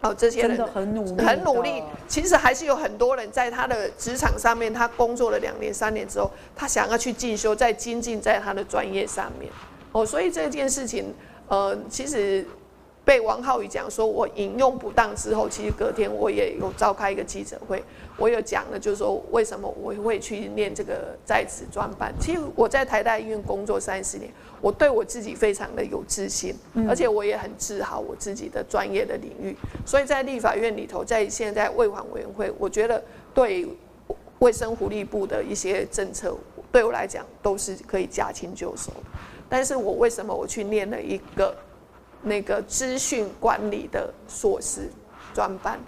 [0.00, 1.82] 哦，这些人很努力，很努力。
[2.08, 9.52] 其实还是有很多人在他的职场上面，他工作了两年、三年之后，他想要去进修，再精进在他的专业上面
[9.92, 10.04] 哦。
[10.04, 11.14] 所以这件事情，
[11.48, 12.44] 呃，其实。
[13.04, 17.82] 被王浩宇讲说，我引用不当之后，其实隔天我也有召开一个记者会，
[18.16, 22.14] 我有讲了，就是说为什么我会去念这个在职专班。
[22.20, 26.54] 其实我在台大医院工作三十年，我对我自己非常的有自信，
[26.88, 29.56] 而且我也很自豪我自己的专业的领域。
[29.84, 33.02] 所以在立法院里头，在现在卫环委员会，我觉得
[33.34, 33.66] 对
[34.38, 36.36] 卫生福利部的一些政策，
[36.70, 38.92] 对我来讲都是可以驾轻就熟。
[39.48, 41.52] 但是我为什么我去念了一个？
[42.22, 44.88] 那个资讯管理的硕士
[45.34, 45.78] 专班，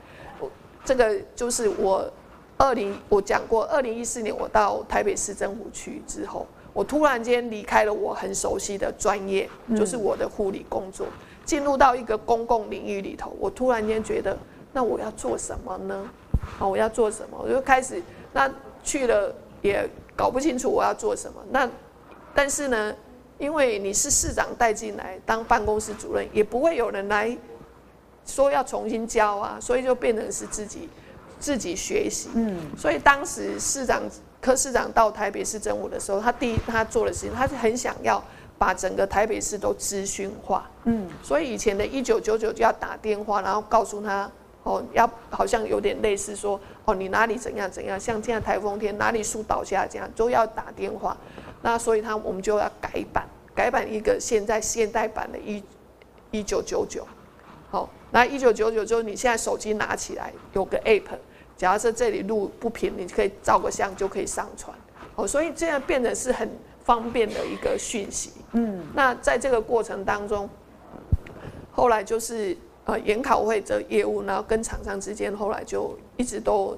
[0.41, 0.51] 我
[0.85, 2.11] 这个就是我
[2.59, 11.07] 二零我讲过，二零一四年我到台北市政府去之后，我突然间离开了我很熟悉的专业，就是我的护理工作，
[11.45, 14.37] 进入到一个公共领域里头，我突然间觉得，
[14.73, 16.11] 那我要做什么呢？
[16.59, 17.39] 啊，我要做什么？
[17.43, 18.51] 我就开始那
[18.83, 21.41] 去了，也搞不清楚我要做什么。
[21.51, 21.69] 那
[22.35, 22.95] 但是呢？
[23.45, 27.37] 因为你是市长带进来当办公室主任，也不会有人来
[28.25, 30.89] 说要重新教啊，所以就变成是自己
[31.39, 32.31] 自己学习。
[32.35, 34.03] 嗯，所以当时市长
[34.41, 38.23] 柯市长到台北市政府的时候，他第一他做的事情，他是很想要
[38.57, 40.67] 把整个台北市都资讯化。
[40.85, 44.31] 嗯，所以以前的一九九九就要打电话，然后告诉他
[44.63, 51.15] 哦，要好像有点类似说哦，你哪里怎样怎样，像现在台风天哪里树倒下这样，都要打电话。
[51.61, 55.63] 那所以他我们就要改版，改版一个现在现代版的一
[56.31, 57.07] 一九九九，
[57.71, 61.17] 好，那一九九九就是，你现在手机拿起来有个 app，
[61.57, 64.77] 假设这里路不平，你可以照个相就可以上传，
[65.15, 66.51] 好，所以这样变得是很
[66.83, 68.33] 方便的一个讯息。
[68.53, 70.51] 嗯，那在这个过程当中，
[71.71, 76.77] 后来就是呃研考会这业务，然后跟厂商之间后来就一直都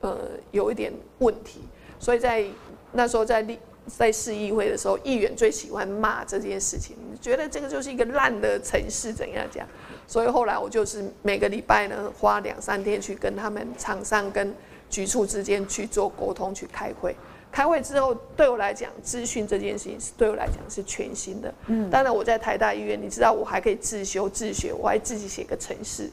[0.00, 0.16] 呃
[0.52, 1.60] 有一点问题，
[1.98, 2.46] 所以在
[2.92, 3.58] 那时候在立。
[3.88, 9.66] 在市议会的时候，议员最喜欢骂这件事情，觉得这个就是一个烂的城市，怎样讲？
[10.06, 14.54] 所以后来我就是每个礼拜呢，花两三天去跟他们厂商跟
[14.88, 17.14] 局处之间去做沟通，去开会。
[17.50, 21.52] 开会之后，对我来讲，资讯这件事情是对我来讲是全新的。
[21.66, 26.10] 嗯，当然我在台大医院，你知道我还可以自修自学，我还自己写个程式，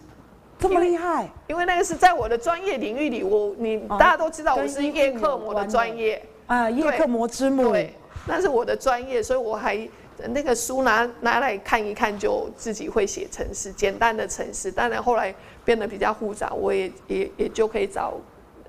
[0.59, 1.29] 这么厉害？
[1.47, 6.21] 因为那个是在我的专业领域里，我你大家都知道我是叶克膜的专业。
[6.47, 7.95] 啊，叶克膜之母，对，
[8.27, 9.89] 那是我的专业，所以我还
[10.29, 14.71] 那个书拿拿来看一看，就自己会写程式，简单的程式。
[14.71, 18.13] 当然后来变得比较复杂，我也也也就可以找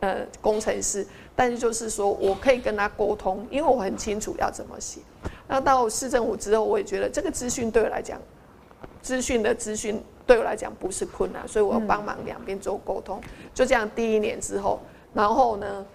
[0.01, 5.01] 呃工程师，但是就是说我可以跟他沟通，因为我很清楚要怎么写。
[5.47, 8.19] 那到市政府之后，我也觉得这个资讯对我来讲，
[9.03, 13.21] 资讯的资讯对我来讲不是困难，所以我要帮忙两边做沟通。
[13.55, 14.81] 就这样，第一年之后，
[15.13, 15.87] 然后呢？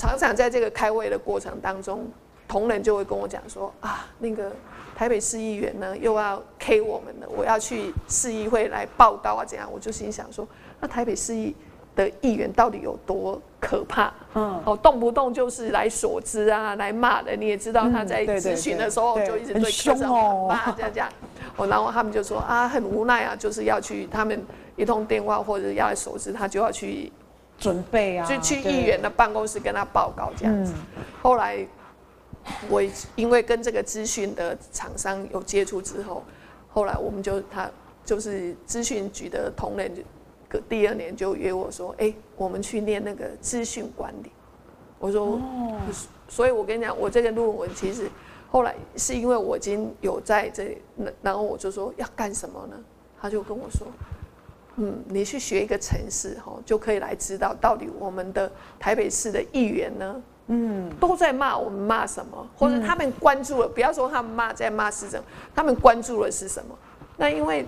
[0.00, 2.10] 常常在这个开会的过程当中，
[2.48, 4.50] 同仁就会跟我讲说啊，那个
[4.96, 9.68] 台北市议员呢又要 K 我们了，我要去市议会来报道啊，怎样？
[9.70, 10.48] 我就心想说，
[10.80, 11.54] 那台北市议
[11.94, 14.10] 的议员到底有多可怕？
[14.34, 17.36] 嗯，哦，动不动就是来锁资啊，来骂的。
[17.36, 21.10] 你也知道他在咨询的时候就一直对柯 P 骂这样这样。
[21.56, 24.42] 哦，然后他们就说啊，很无奈啊，就是要去他们
[24.76, 27.12] 一通电话或者要来锁资，他就要去
[27.60, 30.72] 准备啊，就去议员的办公室跟他报告这样子。
[31.22, 31.64] 后来
[32.68, 32.82] 我
[33.14, 36.24] 因为跟这个资讯的厂商有接触之后，
[36.72, 37.70] 后来我们就他
[38.04, 40.02] 就是资讯局的同仁就。
[40.68, 44.32] 第二年就约我说：“哎、欸，我们去念那个资讯管理。”
[44.98, 45.78] 我说：“哦，
[46.26, 48.10] 所以我跟你讲，我这个论文其实
[48.50, 50.78] 后来是因为我已经有在这里，
[51.22, 52.76] 然后我就说要干什么呢？
[53.22, 53.86] 他就跟我说
[54.80, 65.22] ：‘嗯，你去学一个城市，哈，就可以来知道到底我们的台北市的议员呢，嗯，都在骂我们骂什么，或者他们关注了，不要说他们骂在骂市政，
[65.54, 66.74] 他们关注的是什么？
[67.16, 67.66] 那因为。”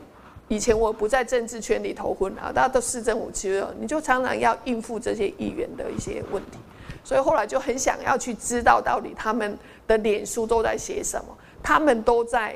[0.49, 6.59] 以前我不在政治圈里头混啊，大家都市政府区了，你就常常要应付这些议员的一些问题，
[7.03, 12.55] 所以后来就很想要去知道到底他们的脸书都在写什么，他们都在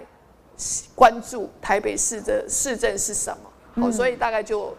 [0.95, 3.46] 关注台北市的市政是什么，
[3.77, 4.75] 哦，所以大概就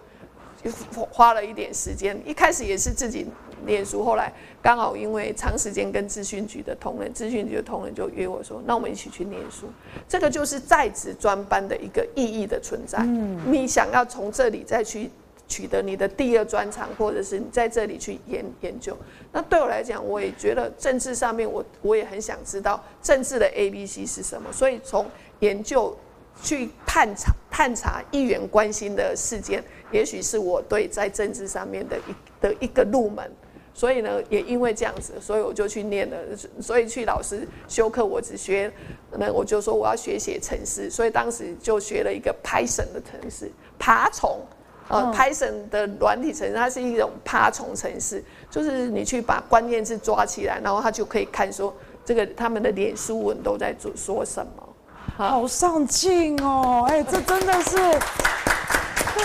[1.12, 3.28] 花了一点时间，一开始也是自己。
[3.66, 4.32] 念书，后来
[4.62, 9.66] 刚好因为长时间跟资讯局的同仁，资讯局的同仁就约我说：“那我们一起去念书。”
[10.08, 13.00] 这个就是在职专班的一个意义的存在。
[13.00, 15.10] 嗯，你想要从这里再去
[15.48, 18.96] 取得你的第二专长，或者是你在这里去研研究。
[19.32, 24.54] 那对我来讲，我也觉得政治上面我，我我也很想知道政治的 A B C 是什么。
[24.54, 25.08] 所以从
[25.40, 25.98] 研究
[26.42, 33.30] 去探查探查议员关心的事件，也许是我对在政治上面的一的一个入门。
[33.74, 36.18] 所以呢，也因为这样子，所以我就去念了。
[36.60, 38.72] 所以去老师修课，我只学，
[39.12, 40.90] 那我就说我要学写程式。
[40.90, 44.40] 所以当时就学了一个 Python 的程式，爬虫，
[44.88, 51.72] 呃，Python 的软体程式，它是一种爬虫程式，就是你去把关键字抓起来，然后它就可以看说
[52.04, 54.67] 这个他们的脸书文都在做说什么。
[55.16, 57.78] 好上进哦，哎，这真的是。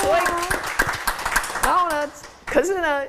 [0.00, 0.22] 所以，
[1.64, 2.10] 然后呢，
[2.46, 3.02] 可是呢。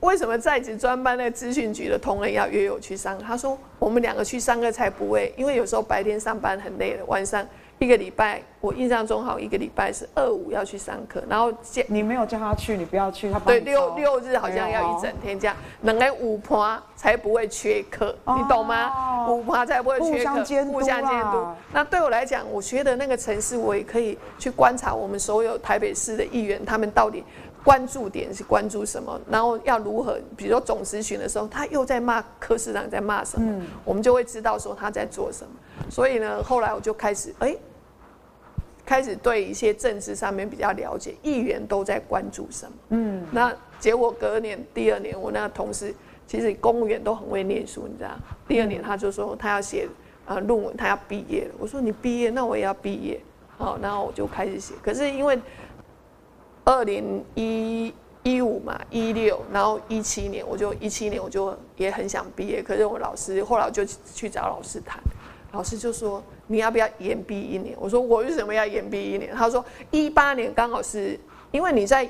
[0.00, 3.24] 为什么在职专班的资讯局的同仁要约我去上课？
[3.26, 7.42] 他说我们两个去上课才不会，因为有时候白天上班很累了，晚上
[7.84, 11.52] 一个礼拜，我印象中好一个礼拜是二五要去上课，然后
[11.86, 19.28] 你没有叫他去，你不要去，他对六六日好像要一整天这样，能来五趴才不会缺课，你懂吗？
[19.28, 21.32] 五趴才不会缺课，互相监督。
[21.32, 27.22] 督那对我来讲，我学的那个城市，我也可以去观察我们所有台北市的议员，他们到底。
[27.64, 29.18] 关注点是关注什么？
[29.26, 30.20] 然后要如何？
[30.36, 33.50] 比如说总咨询的时候，他又在骂柯市长，在骂什么？
[33.50, 35.50] 嗯、我们就会知道说他在做什么。
[35.90, 37.58] 所以呢，后来我就开始哎、欸，
[38.86, 42.72] 开始对一些政治上面比较了解，议员都在关注什么？
[42.90, 45.94] 嗯，那结果隔年第二年，我那个同事
[46.26, 48.10] 其实公务员都很会念书，你知道？
[48.46, 49.88] 第二年他就说他要写
[50.26, 51.54] 呃论文，他要毕业了。
[51.58, 53.20] 我说你毕业，那我也要毕业。
[53.56, 54.74] 好，然后我就开始写。
[54.82, 55.38] 可是因为
[56.64, 64.98] 二零一一五嘛，一六，然后一七年，我就一七年我就也很想毕业，可是我老师后来我就去找老师谈，
[65.54, 67.76] 老师就说你要不要延毕一年？
[67.78, 69.32] 我说我为什么要延毕一年？
[69.34, 71.18] 他说一八年刚好是
[71.52, 72.08] 因为你在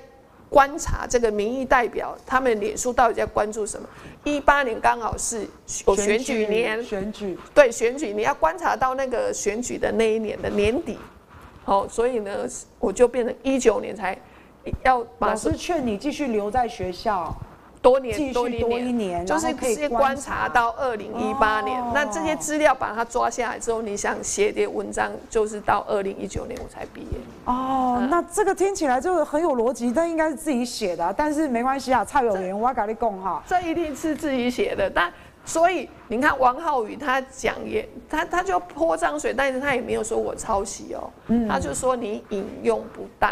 [0.48, 3.86] 观察这个民意代表他们脸书到底在关注什么，
[4.24, 5.46] 一八年刚好是
[5.86, 10.96] 有选举年，选举对选举你要观察到那个选举的那一年的年底，
[11.64, 12.46] 好，所以呢
[12.78, 14.18] 我就变成一九年才。
[14.82, 17.30] 要老师劝你继续留在学校
[17.84, 21.78] 多年，继续多一年，就是可以观察到二零一八年。
[21.92, 27.18] 那这些资料把它抓下来之后，你想写点文章，就是到二零一九年我才毕业。
[27.44, 31.14] 哦，那这个听起来就很有逻辑，但应该是自己写的。
[31.14, 34.88] 但是没关系啊，蔡永元，我要跟你讲哈，这一定是自己写的。
[34.88, 35.12] 但
[35.44, 41.10] 所以你看王浩宇他讲也，他他就泼脏水，但是他也没有说我抄袭哦，
[41.46, 43.30] 他就说你引用不当。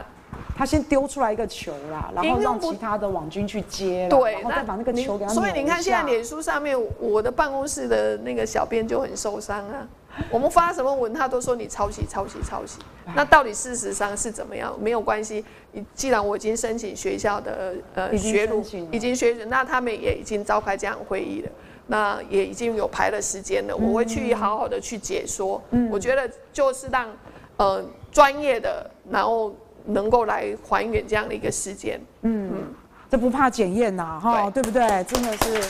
[0.56, 5.32] 他先丢出来一个球啦，然后让其他的网军去接，对，然后再把那个球给他。
[5.32, 9.88] 所以你看，现在脸书上面，我的办公室的那个小编就很受伤啊。
[10.30, 12.78] 我们发什么文，他都说你抄袭、抄袭、抄袭。
[13.16, 14.76] 那到底事实上是怎么样？
[14.78, 15.42] 没有关系，
[15.72, 21.50] 你既然我已经申请学校的呃学录，已经学，那他们也已经召开这样会议了，
[21.86, 25.60] 那也已经有排了时间了，我会去好好的去解说。
[25.70, 27.08] 嗯，我觉得就是让
[27.56, 29.52] 呃专业的，然后。
[29.86, 32.74] 能够来还原这样的一个事件，嗯，嗯，
[33.10, 35.04] 这不怕检验呐，哈，对不对？
[35.04, 35.62] 真的是。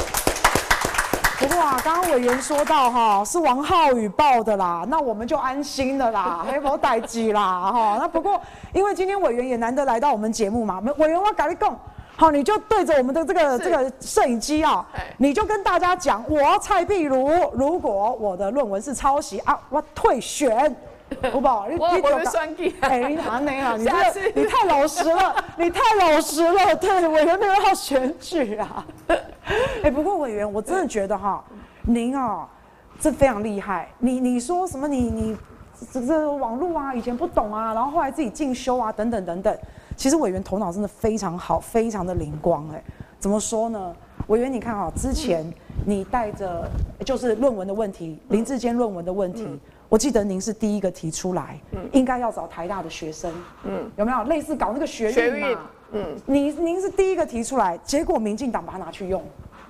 [1.39, 7.97] 不过啊，刚刚委员说到哈，是王浩宇报的啦，那我们就安心了啦， 还有代机啦，哈。
[7.99, 8.41] 那不过
[8.73, 11.77] 因为今天委员也难得来到我们节目嘛，委员我跟你讲，
[12.15, 20.73] 好，你就对着我们的这个是这个摄影机啊、哎你就跟大家讲，我蔡碧如，如果我的论文是抄袭啊，我退选，
[21.33, 21.41] 我
[21.79, 23.77] 我会你就讲选举哎，你哪那啊？
[23.77, 26.75] 你这你太老实了， 你太老实了。
[26.77, 28.87] 对，委员没有要选举啊。
[29.83, 31.45] 哎，不过委员，我真的觉得哈，
[31.83, 32.49] 您啊，
[33.01, 33.89] 这非常厉害。
[33.99, 35.03] 你你说什么你？
[35.03, 35.37] 你你
[35.93, 39.59] 这这网络啊，以前不懂啊，然后后来自己进修啊，等等等等。
[39.97, 42.65] 其实委员头脑真的非常好，非常的灵光。
[42.73, 42.83] 哎，
[43.19, 43.95] 怎么说呢？
[44.29, 45.45] 委员，你看啊，之前
[45.85, 46.71] 你带着
[47.05, 49.49] 就是论文的问题，林志坚论文的问题。
[49.93, 53.31] 我记得您是第一个提出来，嗯，应该要找台大的学生，
[53.65, 54.23] 嗯，有没有？
[54.25, 55.61] 类似搞那个学运嘛？
[55.91, 59.23] 嗯，您您是第一个提出来，结果民进党把它拿去用，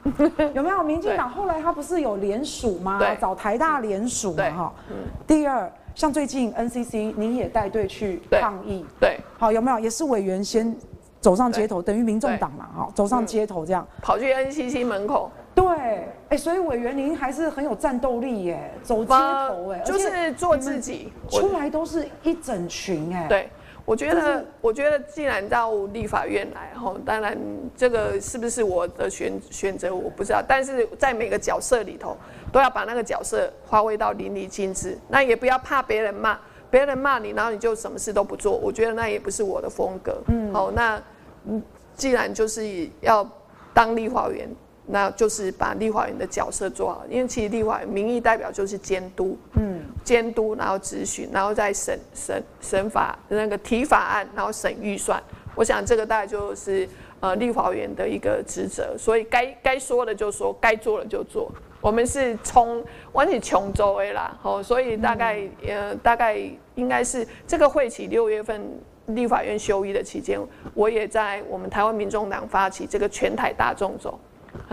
[0.54, 0.80] 有没有？
[0.80, 3.00] 民进党后来他不是有联署吗？
[3.20, 4.72] 找台大联署嘛，哈。
[4.90, 4.94] 嗯。
[5.26, 9.78] 第二，像最近 NCC 您也带队去抗议，对，好，有没有？
[9.80, 10.72] 也是委员先
[11.20, 15.32] 走上街头，等于民众党嘛，哈，走上街头这样，跑去 NCC 门口。
[15.54, 23.26] 对，哎、欸，所以委员您还是很有战斗力耶，走街头哎，就是做自己，出来都是一整群哎。
[23.28, 23.50] 对，
[23.84, 27.36] 我觉得，我觉得既然到立法院来哈，当然
[27.76, 32.16] 这个是不是我的选选择我不知道，但是在每个角色里头
[32.50, 36.38] 都要把那个角色发挥到淋漓尽致，那也不要怕别人骂，
[36.70, 40.16] 别人骂你，然后你就什么事都不做，我觉得那也不是我的风格。
[40.28, 41.02] 嗯，好，那
[41.44, 41.62] 嗯，
[41.94, 43.28] 既然就是要
[43.74, 44.48] 当立法院。
[44.86, 55.22] 那就是把立法院的角色做好，因为其实立法院民意代表就是监督，嗯，监督，然后咨询，然后再审审审法那个提法案，然后审预算。
[55.54, 56.88] 我想这个大概就是
[57.20, 61.50] 呃立法院的一个职责，所以该该说的就说，该做的就做。
[61.80, 66.38] 我们是从完全琼州的啦，哦，所以大概呃大概
[66.74, 68.60] 应该是这个会期六月份
[69.06, 70.40] 立法院休议的期间，
[70.74, 74.18] 我也在我们台湾民众党发起这个全台大众走。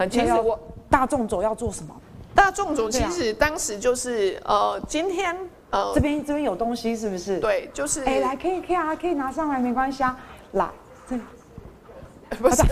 [0.10, 0.60] 其实我
[0.90, 1.96] 大众走要做什么？
[2.36, 5.36] 大众走其实当时就是呃，今天
[5.72, 7.40] 呃，这边这边有东西是不是？
[7.40, 10.18] 对，就是哎，来可以可以啊，可以拿上来没关系啊，
[10.54, 10.70] 来
[11.10, 11.18] 这
[12.38, 12.64] 不是，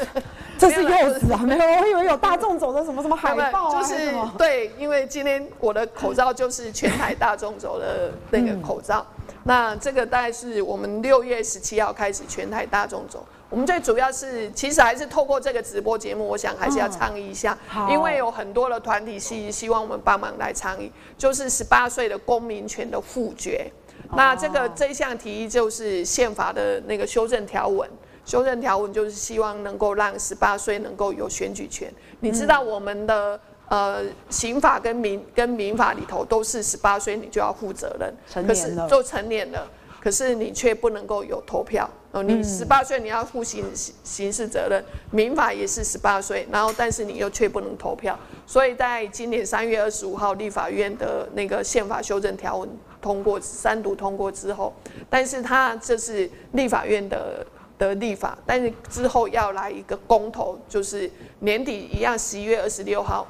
[0.58, 9.06] 这是柚子啊，没有，我以为有大众走的什么什么海报啊，就是对，因为今天我的口罩就是全台大众走的那个口罩，
[9.44, 13.26] 那这个大概是我们六月十七号开始全台大众走。
[13.50, 23.72] 我们最主要是，其实还是透过这个直播节目，我想还是要倡议一下，嗯、因为有很多的团体希希望我们帮忙来倡议，就是十八岁的公民权的复决。
[24.10, 27.90] 哦、那这个这一项提议就是宪法的那个修正条文，
[28.26, 31.90] 修正条文就是希望能够让十八岁能够有选举权。
[32.20, 33.40] 你知道我们的、
[33.70, 39.68] 嗯、呃刑法跟民跟民法里头都是十八岁你就要负责任，成年了，可是就成年了。
[40.08, 44.82] 可是你却不能够有投票哦，你十八岁你要负刑刑事责任，
[45.12, 52.70] 民法也是十八岁，然后但是你又却不能投票，所以在今年三月二十五号立法院的那个宪法修正条文
[53.02, 54.74] 通过三读通过之后，
[55.10, 57.46] 但是它这是立法院的
[57.78, 63.28] 的立法，但是之后要来一个公投，就是年底一样十一月二十六号。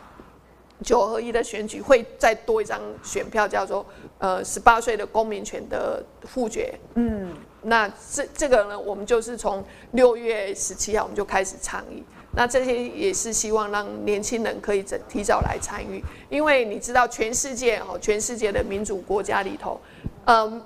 [0.84, 3.86] 九合一的选举会再多一张选票，叫做
[4.20, 6.74] 呃十八岁的公民权的复决。
[6.96, 12.04] 嗯，那这这个呢，我们就是从六月十七号我们就开始倡议。
[12.32, 19.82] 那这些也是希望让年轻人可以提提早来参与，因为你知道全世界哦，全世界的民主国家里头，
[20.26, 20.62] 嗯，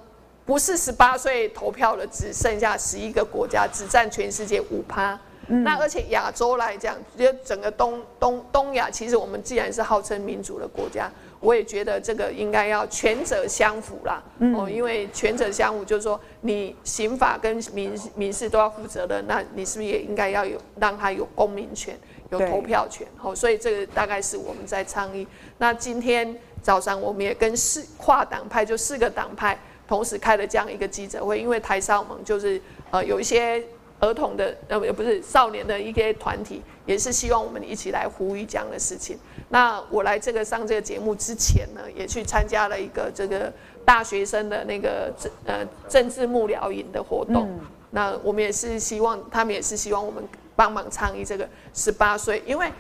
[0.45, 5.18] 不是十八岁投票的只剩下十一个国家，只占全世界五趴。
[5.52, 14.24] 嗯、那而且亚洲来讲，就整个东东东亚，其实我们既然是号称民主的国家，我也觉得这个应该要权责相符啦。
[14.39, 21.99] 嗯、哦，因为权责相符就是说，你刑法跟民民事都要负责的，那你是不是也应该要有让他有公民权、
[22.30, 23.06] 有投票权？
[23.22, 25.28] 哦，所以这个大概是我们在倡议。
[25.58, 33.62] 那今天早上我们也跟四跨党派，就四个党派同时开了这样一个记者会，因为台少盟就是呃有一些。
[34.02, 39.18] 儿童的呃也不是少年的一些团体，也是希望我们一起来呼吁这样的事情。
[39.49, 43.54] 那我来这个上这个节目之前呢，也去参加了一个这个
[43.86, 47.47] 大学生的那个政呃政治幕僚营的活动。
[47.47, 47.60] 嗯、
[47.91, 50.24] 那我们也是希望，他们也是希望我们
[50.56, 52.72] 帮忙倡议这个十八岁，因为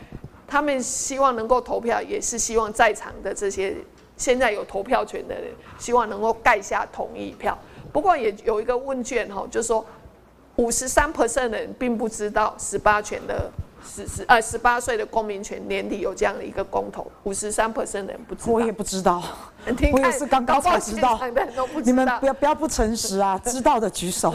[0.47, 3.75] 他们希望能够投票，也是希望在场的这些
[4.17, 7.55] 现在有投票权的人，希望能够盖下同意票。
[7.93, 9.85] 不过也有一个问卷哈，就是说。
[10.57, 13.49] 五十三 percent 的人并不知道十八权的
[13.83, 18.53] 十十呃十八岁的公民权年底有这样的一个公投，五十三 percent 的人不知道。
[18.53, 19.23] 我也不知道，
[19.93, 21.19] 我也是刚刚才知道。
[21.83, 23.39] 你们不要不要不诚实啊！
[23.43, 24.33] 知道的举手。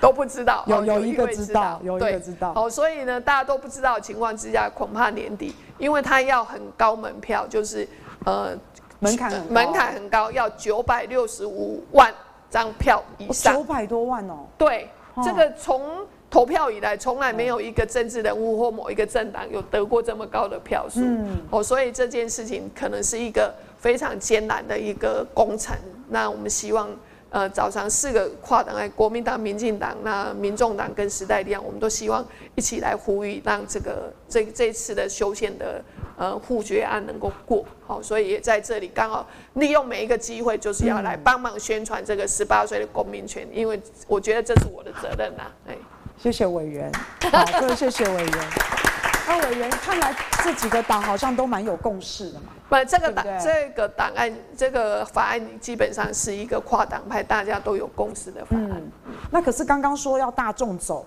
[0.00, 2.52] 都不知道，有有一个知道，有一个知道。
[2.56, 7.86] 哦，所以呢，大家都不知道的情况之下，恐怕年底，因为他要很高门票，就是
[8.24, 8.50] 呃
[8.98, 12.12] 门槛门槛很高，要九百六十五万
[12.50, 14.44] 张票以上，九百多万哦。
[14.58, 14.90] 对，
[15.24, 21.00] 这个从投票以来，从来没有一个政治人物或某一个政党有得过这么高的票数。
[21.00, 25.76] 嗯，哦，所以这件事情可能是一个非常艰难的一个工程。
[26.08, 26.88] 那我们希望。
[27.32, 32.22] 呃，早上四个跨党，哎，国民党、民进党、那民众党跟时代力量，我们都希望
[32.56, 35.82] 一起来呼吁，让这个这这次的修宪的
[36.18, 37.64] 呃复决案能够过。
[37.86, 45.44] 好，所以也在这里刚好利用每一个机会，就是要来帮忙宣传这个十八岁的公民权，因为我觉得这是我的责任呐。
[45.66, 45.76] 哎，
[46.18, 46.92] 谢谢委员，
[47.30, 48.91] 好，各位谢谢委员。
[49.26, 52.46] 那委员看来这几个党好像都蛮有共识的嘛。
[52.68, 58.82] 不，这个档这个档案这个法案基本上是一个跨党派大家都有共识的法案。
[59.06, 61.06] 嗯，那可是刚刚说要大众走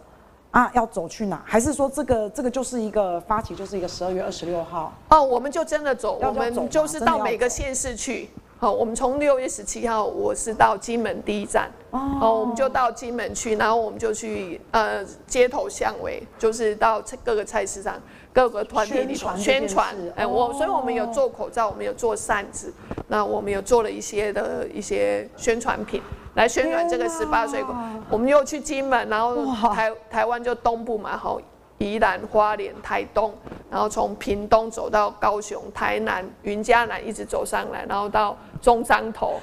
[0.51, 1.41] 啊，要走去哪？
[1.45, 4.93] 还是说这个这个就是一个发起，就是一个十二月二十六号？
[5.09, 8.30] 哦，我们就真的走，我们就是到每个县市去。
[8.58, 17.95] 好，我们从六月十七号，我是到金门第一站，哦，我们就到金门去，然后我们就去呃街头巷尾，就是到各个菜市场。
[18.34, 22.74] 各个团体里头宣传，哎，我所以我们有做口罩，我们有做扇子，
[23.08, 26.01] 那我们有做了一些的一些宣传品
[26.34, 27.64] 来宣传这个十八岁。
[28.10, 31.39] 我们又去金门，然后台台湾就东部嘛，好，
[31.78, 33.34] 宜兰、花莲、台东，
[33.69, 39.39] 然后从屏东走到高雄、台南、云嘉南，一直走上来，然后到中彰头、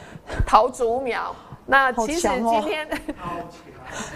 [0.46, 1.34] 桃竹苗。
[1.66, 2.88] 那其实今天。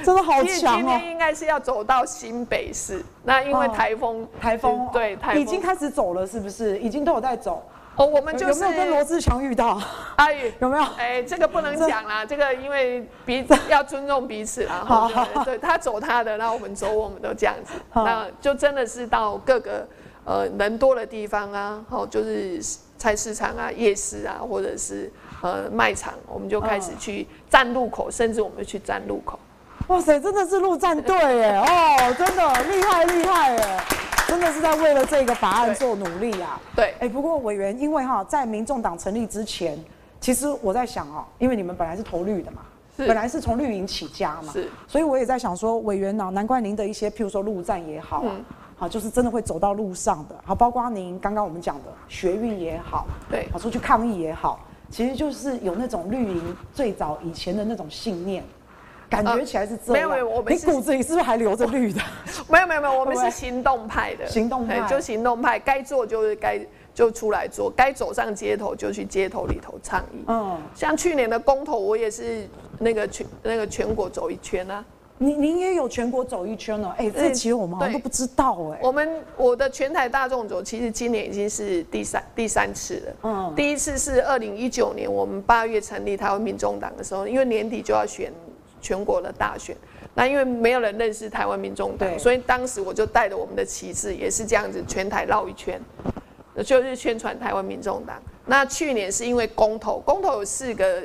[0.02, 0.76] 真的好强哦！
[0.78, 6.78] 今天应该是要走到新北市，那因为台风，台风对，台风已经开始走了，是不是？
[6.78, 7.62] 已经都有在走。
[7.96, 9.80] 哦，我们就是有没有跟罗志祥遇到？
[10.16, 10.84] 阿 宇 有没有？
[10.98, 14.84] 哎，这个不能讲啦，这个因为彼此 要尊重彼此啦。
[14.86, 15.10] 好，
[15.44, 19.86] 对，他走他的，那我们走我们的这样子，那就真的是到各个
[20.24, 22.60] 呃人多的地方啊，好，就是
[22.98, 29.38] 菜市场啊、夜市啊，或者是呃卖场，我们就开始去站路口，甚至我们去站路口。
[29.88, 31.56] 哇塞，真的是陆战队耶！
[31.64, 33.80] 哦，真的厉害厉害耶！
[34.28, 36.60] 真的是在为了这个法案做努力啊。
[36.74, 39.78] 对，哎、欸，不过委员，因为哈，在民众党成立之前，
[40.20, 42.62] 其实我在想哦，因为你们本来是投绿的嘛，
[42.96, 48.44] 本来是从绿营起家嘛，是，所以我也在想说，委员呢，难怪您的一些，譬如说路站也好，嗯，
[48.76, 54.60] 好，就是真的会走到路上的，好，包括您刚刚我们讲的学运也好，对，好，出去抗议也好，
[54.90, 58.42] 其实就是有那种绿营最早以前的那种信念。
[59.08, 62.00] 感觉起来是这样，没有没有，我们你骨子里是不是还留着绿的？
[62.48, 66.60] 没有没有没有，我们是行动派的，行动派就行动派，该做就是该
[66.94, 70.24] 就出来做，该走上街头就去街头里头倡议。
[70.26, 72.48] 嗯，像去年的公投，我也是
[72.78, 74.84] 那个全那个全国走一圈啊。
[75.18, 76.94] 您您也有全国走一圈呢？
[76.98, 78.78] 哎，这其实我们好像都不知道哎。
[78.82, 83.12] 我们我的全台大众走，其实今年已经是第三第三次了。
[83.22, 88.30] 嗯，第一次是二零一九年我们八月成立台湾民众党的时候，因为年底就要选。
[88.80, 89.76] 全国的大选，
[90.14, 95.80] 那因为没有人认识台湾民众党，所以当时我就带着我们的旗帜，也是这样子全台绕一圈，
[96.64, 98.20] 就是宣传台湾民众党。
[98.44, 101.02] 那去年是因为公投，公投有四个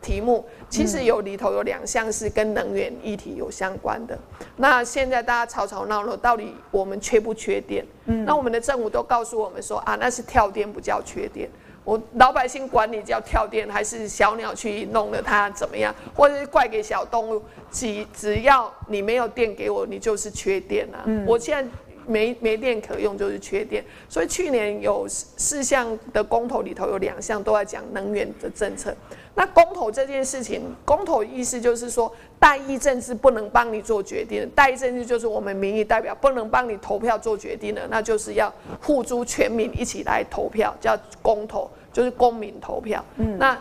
[0.00, 4.16] 题目，其实有里头有两项是跟能源议题有相关的。
[4.56, 7.84] 那现在大家吵吵闹闹，到底我们缺不缺电？
[8.04, 11.50] 那我们的政府都告诉我们说啊，那是跳电，不叫缺电。
[11.84, 21.04] 我老百姓管你叫跳电，还是小鸟去弄了它怎么样，或者是怪给小动物，只只要你没有电给我，你就是缺电啊。
[21.04, 21.70] 嗯、我现在
[22.06, 23.84] 没没电可用，就是缺电。
[24.08, 28.94] 所以去年有四项的公投里头有两项都在讲能源的政策。
[29.36, 43.04] 那公投这件事情，公投意思就是说，代议政治不能帮你做决定，代议政治就是我们民意代表不能帮你投票做决定的，那就是要付诸全民一起来投票，叫公投，就是公民投票。
[43.16, 43.58] 嗯，那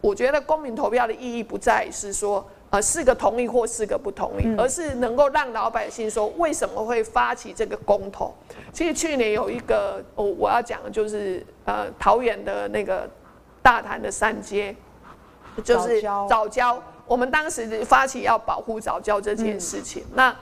[0.00, 8.34] 我觉得公民投票的意义不在于是说，呃，四个同意或四个不同意，而是能够让老百姓说为什么会发起这个公投。
[8.72, 13.06] 其实去年有一个，我我要讲的就是，呃，桃园的那个
[13.60, 14.74] 大潭的三接。
[15.62, 20.36] 就是早教，我们当时发起要保护早教这件事情，嗯、那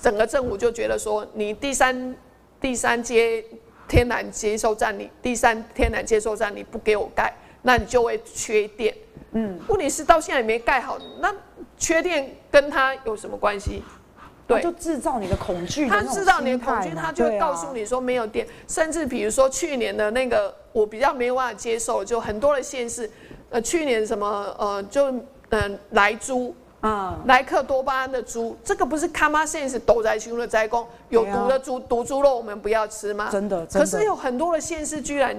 [0.00, 2.16] 整个政府就觉得说，你第三
[2.60, 3.44] 第三阶
[3.88, 8.94] 天然接收站，你第三天然接收站你不给我盖，那你就会缺电。
[9.32, 11.34] 嗯，问题是到现在也没盖好，那
[11.76, 13.82] 缺电跟他有什么关系？
[14.46, 15.88] 对，就制造你的恐惧。
[15.88, 23.08] 他制造你的恐惧，他就会告诉你说没有电，啊、甚至比如说去年的那个，我比较没有办法接受，就很多的县市。
[23.50, 25.12] 呃，去年什么呃，就
[25.50, 33.28] 嗯莱猪啊，莱克多巴胺的猪，这个不是 common sense 斗在熊的在讲，有毒的猪、毒猪肉我们不要吃吗？
[33.30, 35.36] 真的，可是有很多的县市居然。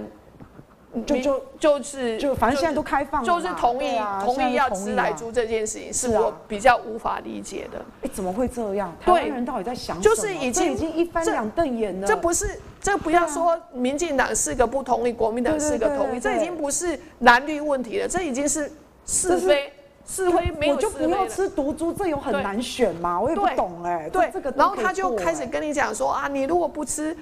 [1.05, 7.79] 就就就是就反正现在都开放了，就是同意同意要吃莱猪这件事情，是我比较无法理解的。
[8.01, 8.93] 哎，怎么会这样？
[8.99, 10.15] 台湾人到底在想什么？
[10.15, 12.05] 就是已经已经一翻两瞪眼了。
[12.05, 18.71] 这不是这不要说民进党四个不同意，国民党四个同意，这已经不是蓝绿问题了，这已经是
[19.05, 19.71] 是非
[20.05, 20.75] 是非没有。
[20.75, 23.21] 我就不要吃毒猪，这有很难选吗？
[23.21, 24.09] 我也不懂哎。
[24.09, 27.15] 对，然后他就开始跟你讲说啊，你如果不吃。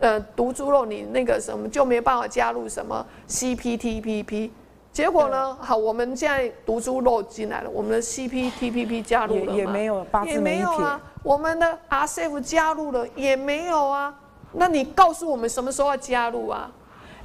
[0.00, 4.48] 呃，毒猪肉你那个什么就没办法加入什么 CPTPP，
[4.92, 5.58] 结果呢？
[5.60, 9.52] 好，我们现在毒猪肉进来了，我们的 CPTPP 加入了吗？
[9.54, 11.00] 也没有，也没有啊。
[11.24, 14.14] 我们的 RCEP 加入了也没有啊。
[14.52, 16.70] 那你告诉我们什么时候要加入啊？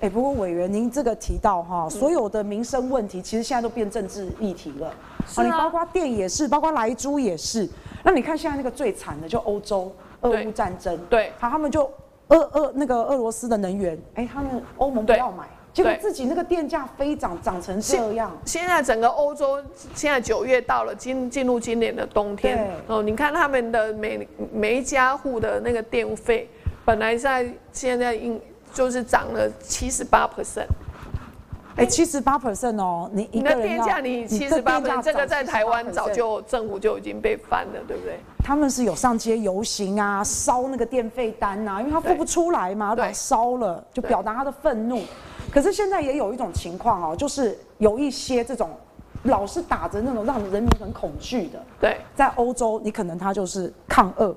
[0.01, 4.87] 哎，不过委员您这个提到哈，所有的民生问题其实现在都变政治议题了。
[4.87, 7.67] 啊，你包括电也是，包括莱猪也是。
[8.03, 11.89] 那你看现在那个最惨的就欧洲俄乌战争，对，好，他们就。
[12.29, 18.31] 俄俄那个俄罗斯的能源，哎，他们欧盟不要买，结果自己那个电价飞涨，涨成这样。
[18.45, 19.61] 现在整个欧洲，
[19.93, 22.71] 现在九月到了，进进入今年的冬天。
[22.87, 26.49] 哦，你看他们的每每一家户的那个电费，
[26.85, 28.39] 本来在现在应
[28.73, 30.67] 就是涨了七十八 percent。
[31.75, 38.19] 哎，七十八 percent 哦，你你的电价你七十八 percent，这个在台湾早就政府就已经被翻了，对不对？
[38.43, 45.01] 他们是有上街游行啊，烧那个电费单啊，因为他付不出来嘛，把它烧了，就表达他的愤怒。
[45.51, 48.69] 可是现在也有一种情况哦，就是有一些这种
[49.23, 51.59] 老是打着那种让人民很恐惧的。
[51.79, 54.35] 对，在欧洲你可能他就是抗恶，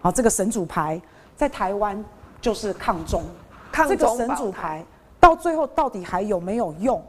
[0.00, 0.98] 啊，这个神主牌，
[1.38, 2.04] 在台湾
[2.40, 3.22] 就是抗中，
[3.70, 4.84] 抗中这个神主牌。
[5.20, 7.00] 到最后到底还有没有用？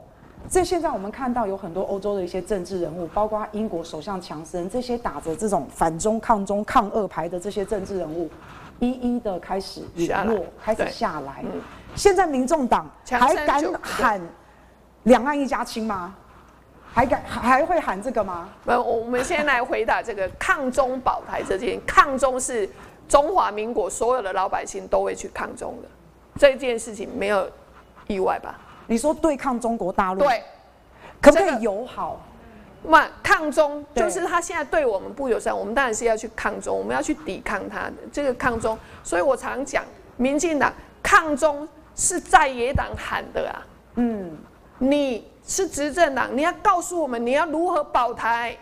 [0.48, 8.30] 这现在我们看到有很多欧洲的一些政治人物，包括英国首相强森，这些打着这种反中、抗中、抗俄牌的这些政治人物，
[8.78, 11.44] 一一的开始陨落，开始下来。
[11.44, 11.60] 嗯、
[11.96, 14.22] 现在民众党还敢喊
[15.04, 16.14] 两岸一家亲吗？
[16.92, 18.50] 还敢还会喊这个吗？
[18.66, 22.68] 我我们先来回答这个抗中保台这件，抗中是
[23.10, 25.90] 中华民国所有的老百姓都会去抗中的
[26.38, 27.46] 这件事情，没有。
[28.12, 28.60] 意外吧？
[28.88, 30.44] 你说对抗中国大陆，对，
[31.22, 32.20] 可不可以友好？
[32.82, 38.76] 那抗中就是他现在对我们不友善，我们当然是要去抗中，我们要去抵抗他的这个抗中。
[39.04, 39.84] 所以我常讲，
[40.18, 43.62] 民进党抗中是在野党喊的啊。
[43.98, 44.36] 嗯，
[44.80, 48.58] 你是执政党，你要告诉我们你要如何保台，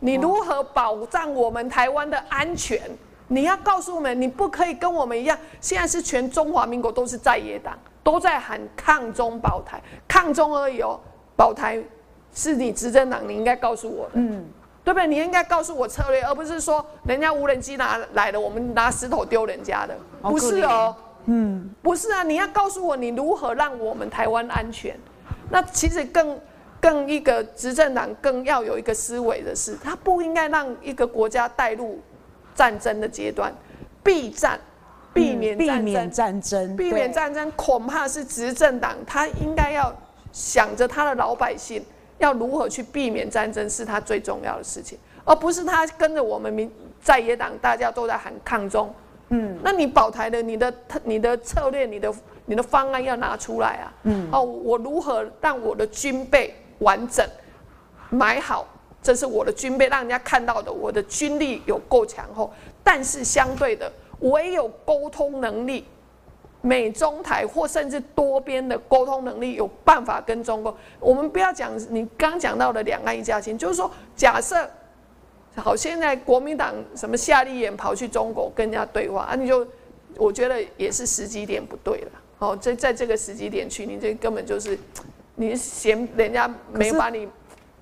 [0.00, 2.80] 你如何保障我们台湾的安全？
[3.28, 7.76] 你要告诉我们，你不可以跟我们一样，现在是全中华民国都是在野党。
[8.06, 10.96] 都在喊抗中保台，抗中而已哦。
[11.34, 11.82] 保台
[12.32, 14.44] 是你执政党，你应该告诉我的，嗯，
[14.84, 15.08] 对不对？
[15.08, 22.22] 你应该告诉我策略，而不是说人家无人机拿来了，我们拿石头丢人家的，不是哦，嗯，不是啊。
[22.22, 24.96] 你要告诉我你如何让我们台湾安全。
[25.50, 26.38] 那其实更
[26.80, 32.00] 更一个执政党更要有一个思维的是，他不应该让一个国家带入
[32.56, 33.52] 战争的阶段，
[34.02, 34.58] 避战。
[35.14, 39.90] 避免避免战争，避免战争，恐怕是执政党他应该要
[40.30, 41.82] 想着他的老百姓
[42.18, 48.94] 要如何去避免战争，是他最重要的事情，而不是他跟着我们民在野党大家都在喊抗中。
[49.30, 52.12] 嗯，那你保台的你的你的策略，你的
[52.44, 53.92] 你的方案要拿出来啊。
[54.02, 57.26] 嗯，哦，我如何让我的军备完整
[58.10, 58.66] 买好，
[59.06, 62.52] 这是我的军备，让人家看到的，我的军力有够强厚，
[62.82, 63.92] 但是相对的。
[64.18, 65.86] 我也有沟通能力，
[66.60, 70.76] 美中台或甚至多边的沟通能力，有办法跟中国。
[70.98, 74.68] 我们不要讲你刚讲到的两岸一家亲，就是说，假设
[75.54, 79.64] 好，现在国民党什么夏立言跑去中国跟人家对话啊，你就
[80.16, 82.10] 我觉得也是时机点不对了。
[82.40, 84.76] 哦，在在这个时机点去，你这根本就是
[85.36, 87.28] 你嫌人家没把你。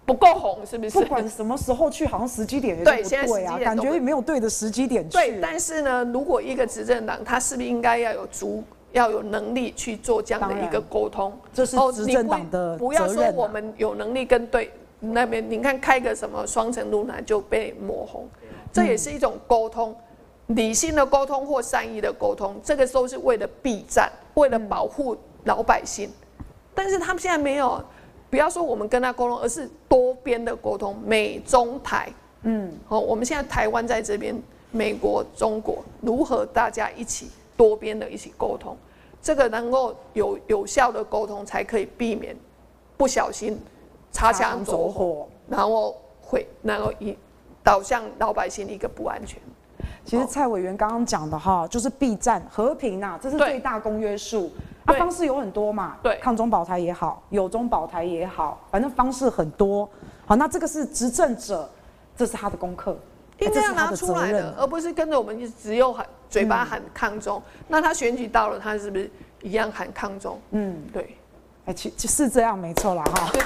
[0.06, 1.00] 不够红是不是？
[1.00, 2.96] 不管什么时候去，好像时机点也对啊。
[2.96, 5.16] 对，现在时机点感觉也没有对的时机点去。
[5.16, 11.32] 对，但是呢，如果一个执政党，他是不是应该要有足要有能力去做这样的一个沟通？
[11.54, 12.76] 这是执政党的。
[12.76, 18.28] 不要说我们有能力跟对那边，你看开个什么双城路呢就被抹红，
[18.72, 19.96] 这也是一种沟通，
[20.48, 26.10] 理性的沟通或善意的沟通，这个都是为了避战，为了保护老百姓。
[26.74, 27.82] 但是他们现在没有。
[28.34, 32.12] 不要说我们跟他沟通，而是多边的沟通，美中台，
[32.42, 34.34] 嗯，好，我们现在台湾在这边，
[34.72, 38.76] 美国、中国如何大家一起多边的一起沟通，
[39.22, 42.36] 这个能够有有效的沟通，才可以避免
[42.96, 43.56] 不小心
[44.10, 47.16] 擦枪走火，然后会然后引
[47.62, 49.40] 导向老百姓的一个不安全。
[50.04, 54.50] 其实蔡委员刚刚讲的哈，就是避战和平呐、啊，这是最大公约数。
[54.84, 59.88] 啊，方式有很多嘛，对，抗中保台也好，有中保台也好，反正方式很多。
[60.26, 61.68] 好，那这个是执政者，
[62.16, 62.96] 这是他的功课，
[63.38, 67.38] 应该要拿出来的，而不是跟着我们只有喊嘴巴喊抗中。
[67.38, 69.10] 嗯、那他选举到了，他是不是
[69.42, 70.38] 一样喊抗中？
[70.50, 71.16] 嗯，对。
[71.66, 73.30] 哎，其其实是这样，没错啦哈。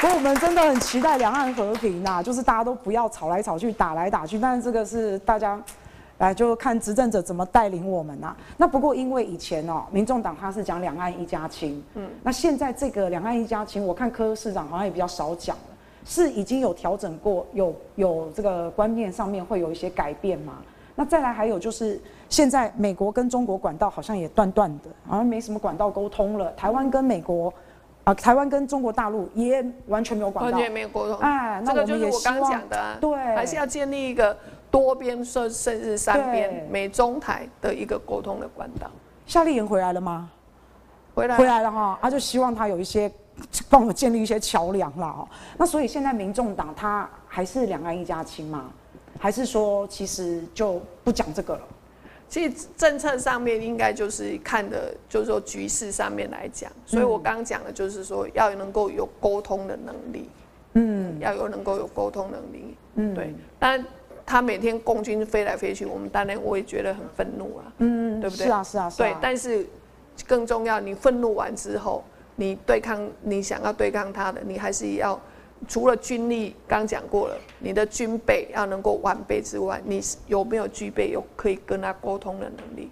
[0.00, 4.38] 所以我们真的很期待两岸和平呐，就是大家都不要吵来吵去、打来打去。
[4.38, 5.60] 但是这个是大家，
[6.26, 8.36] 来就看执政者怎么带领我们呐。
[8.56, 15.62] 那不过因为以前哦，民众党他是讲两岸一家亲，嗯，那现在这个两岸一家亲，我看柯市长好像也比较少讲了，
[16.04, 20.58] 是已经有调整过，有有这个观念上面会有一些改变吗？
[20.94, 26.52] 那再来还有就是现在美国跟中国管道好像也断断的，好像没什么管道沟通了。
[26.52, 27.52] 台湾跟美国。
[28.02, 31.18] 啊，台湾跟中国大陆也完全没有管道，完全没有沟通。
[31.18, 34.34] 哎，那这个就是我刚刚讲的啊，对，还是要建立一个
[34.70, 38.90] 多边甚甚至三边美中台的一个沟通的管道。
[39.26, 40.30] 夏立言回来了吗？
[41.14, 41.98] 回来，回来了哈。
[42.00, 43.10] 他、啊、就希望他有一些
[43.68, 45.28] 帮我建立一些桥梁了哦。
[45.58, 48.70] 那所以现在民众党他还是两岸一家亲吗？
[49.18, 51.62] 还是说其实就不讲这个了？
[52.28, 60.30] 其实政策上面应该就是看的，就是说局势上面来讲，所以我刚刚讲的就是说要能够有沟通的能力，
[60.74, 63.34] 嗯，要有能够有沟通能力，嗯，对。
[63.58, 63.84] 当然
[64.30, 68.46] 他每天共军飞来飞去，我们当然我也觉得很愤怒啊，嗯，对不对？
[68.46, 69.08] 是啊，是啊，是啊。
[69.08, 69.66] 对，但是
[70.24, 72.04] 更重要，你愤怒完之后，
[72.36, 75.18] 你对抗你想要对抗他的，你还是要。
[75.68, 82.90] 除了军力，刚讲过了，你的军备要能够完备之外，你有没有具备有可以跟他沟通的能力？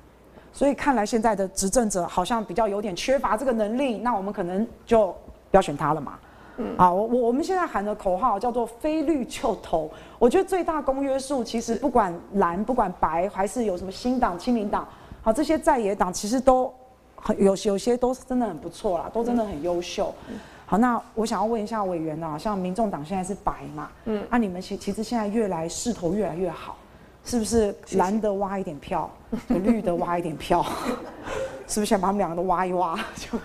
[0.52, 5.06] 所以看来现在的执政者好像比较有点缺乏这个能力，那我们可能就
[5.50, 6.18] 不要选他了嘛。
[6.58, 14.86] 嗯，啊，我我我们现在喊的口号叫做“非绿就投”，我觉得最大公约数其实不管蓝不管白，还是有什么新党、亲民党，
[15.22, 16.72] 好，这些在野党其实都
[17.16, 20.14] 很有有些都是真的很不错啦，都真的很优秀。
[20.28, 20.38] 嗯。
[20.66, 26.76] 好，那我想要问一下委员啊，像民众党现在是白嘛，嗯，那、啊、你们其其实现在越来势头越来越好，
[27.24, 29.10] 是不是蓝的挖一点票，
[29.48, 30.62] 绿的挖一点票，
[31.66, 32.94] 是不是想把他们两个都挖一挖？
[33.16, 33.38] 就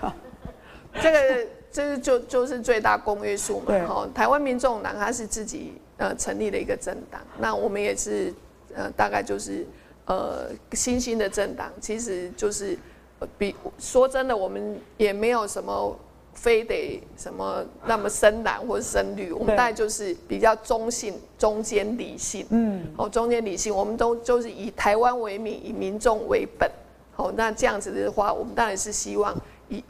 [1.01, 3.65] 这个，这是就就是最大公约数嘛。
[3.67, 8.33] 对，哈，台湾民众党它是自己呃成立的一个政党，那我们也是
[8.73, 9.67] 呃大概就是
[10.05, 12.77] 呃新兴的政党，其实就是
[13.37, 15.99] 比说真的，我们也没有什么。
[16.35, 22.43] 非得什么那么深蓝或者深绿，我们大概就是比较中性、中间理性。
[22.49, 26.67] 嗯，哦，中间理性，我们都就是以台湾为名，以民众为本。
[27.11, 29.81] 好，那这样子的话，我们当然是希望以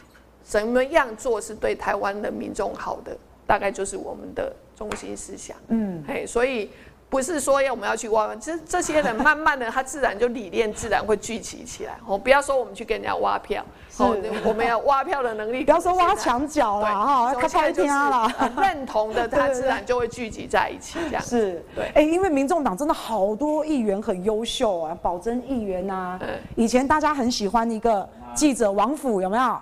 [0.44, 3.16] 怎么样做是对台湾的民众好的，
[3.48, 5.56] 大概就是我们的中心思想。
[5.70, 6.70] 嗯，嘿，所以。
[7.10, 11.96] 不是说要我们要去挖，其实这些人慢慢的，他自然就理念自然会聚集起来。
[12.08, 13.64] 哦，不要说我们去跟人家挖票，
[14.00, 15.62] 哦，我们要挖票的能力。
[15.66, 18.28] 不要说挖墙角了哈，他拍天了。
[18.60, 21.64] 认同的， 他自然就会聚集在一起，这样是。
[21.76, 26.20] 对，哎，因为民众党真的好多议员很优秀啊，保真议员呐，
[26.56, 29.56] 以前大家很喜欢一个记者王府，有没有？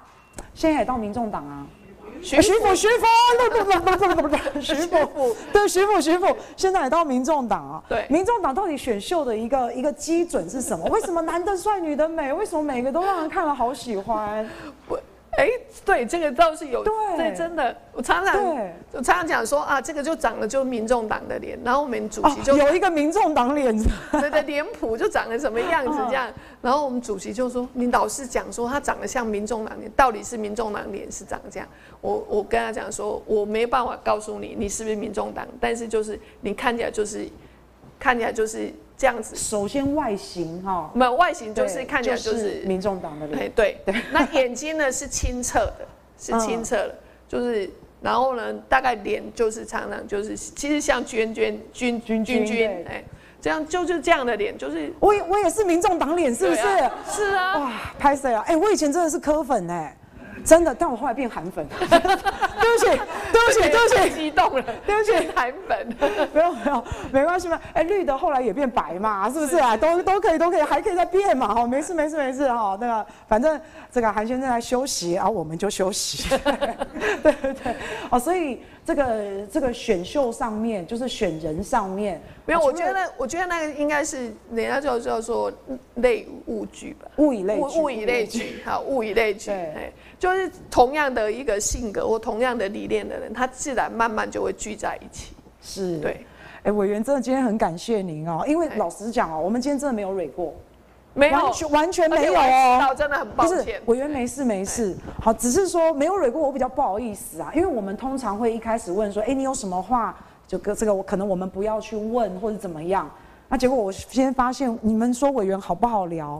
[0.53, 1.65] 现在也到民众党啊。
[2.21, 3.05] 徐徐府，徐福，
[3.49, 7.83] 不不不不不不不， 徐福，对，徐福，徐福，现在也到民众党啊。
[7.89, 10.85] 对，民众党到底选秀的一个一个基准是什么？
[10.89, 12.31] 为什么男的帅，女的美？
[12.31, 14.47] 为什么每个都让人看了好喜欢？
[14.87, 14.95] 不。
[15.37, 15.49] 哎，
[15.85, 18.43] 对，这个倒是有，对，真的，我常常，
[18.91, 23.73] 我常常讲说啊，这个就长得就民众党的脸，然后我们主席就有一个民众党脸，
[24.11, 26.29] 对对，脸谱就长得什么样子这样，
[26.61, 31.67] 然后我们主席就说，你老是讲说他长得像民众党脸，到底是民众党脸是长这样？
[32.01, 37.25] 我我跟他讲说，我没办法告诉你你是不是民众党，但是就是你看起来就是
[37.97, 38.71] 看起来就是。
[39.01, 43.95] 这样子，首先外形哈，没有外形就是看起来就是民众党的脸，对对。
[44.13, 45.87] 那眼睛呢是清澈的，
[46.19, 46.95] 是清澈的，
[47.27, 47.67] 就是
[47.99, 53.03] 然后呢，大概脸就是常常就是其实像娟娟君君君君哎，
[53.41, 56.61] 这样就是这样的脸，就是我我也是民众党脸，是不是？
[57.11, 58.43] 是啊，哇，拍谁啊？
[58.45, 59.97] 哎，我以前真的是柯粉哎。
[60.43, 61.65] 真的，但我后来变韩粉。
[61.79, 62.85] 对不起，
[63.31, 65.87] 对不起，对不起，激动了，对不起，韩粉。
[66.33, 67.59] 没有没有，没关系嘛。
[67.73, 69.75] 哎，绿的后来也变白嘛，是不是啊？
[69.75, 71.53] 都都可以，都可以，还可以再变嘛。
[71.53, 72.77] 哈，没事没事没事哈。
[72.79, 73.59] 那个，反正
[73.91, 76.29] 这个韩先生来休息，然后我们就休息。
[77.23, 77.75] 对对对。
[78.09, 82.59] 哦，所以这个这个选秀上面，就是选人上面，没有。
[82.61, 85.51] 我觉得我觉得那个应该是人家叫叫做
[85.95, 89.51] 类物聚吧，物以类物，物以类聚，好，物以类聚。
[89.51, 89.93] 对。
[90.21, 95.33] 就是同样的一个性格或同样的理念的人，他自然慢慢就会聚在一起。
[95.63, 96.23] 是，对。
[96.61, 100.53] 哎，委员真的今天很感谢您哦，因为老实讲哦，我们今天真的没有蕊过，
[101.15, 103.57] 没有，完全完全没有哦，真的很抱歉。
[103.57, 110.15] 不是，委员没事没事，好，只是说没有蕊过，我比较不好意思啊，因为我们通常会一开始问说，哎，你有什么话，
[110.47, 113.09] 就跟这个我可能我们不要去问或者怎么样，
[113.49, 116.39] 那结果我今天发现你们说委员好不好聊，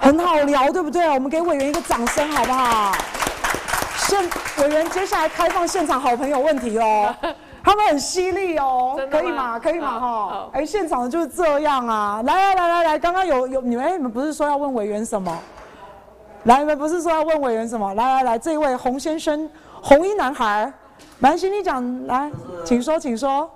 [0.00, 1.08] 很好聊，对不对？
[1.08, 2.92] 我们给委员一个掌声好不好？
[3.96, 4.20] 现
[4.58, 7.14] 委员接下来开放现场好朋友问题哦。
[7.64, 9.58] 他们很犀利哦，可以吗？
[9.58, 9.98] 可以吗？
[9.98, 12.22] 哈，哎，现场就是这样啊！
[12.26, 15.34] 来来来来来，刚刚有有你们，哎，你们不是说要问委员什么？
[16.42, 17.94] 来，你们不是说要问委员什么？
[17.94, 19.48] 来来来，这一位洪先生，
[19.80, 20.70] 红衣男孩，
[21.18, 22.30] 蛮心你讲，来，
[22.66, 23.50] 请说，请说。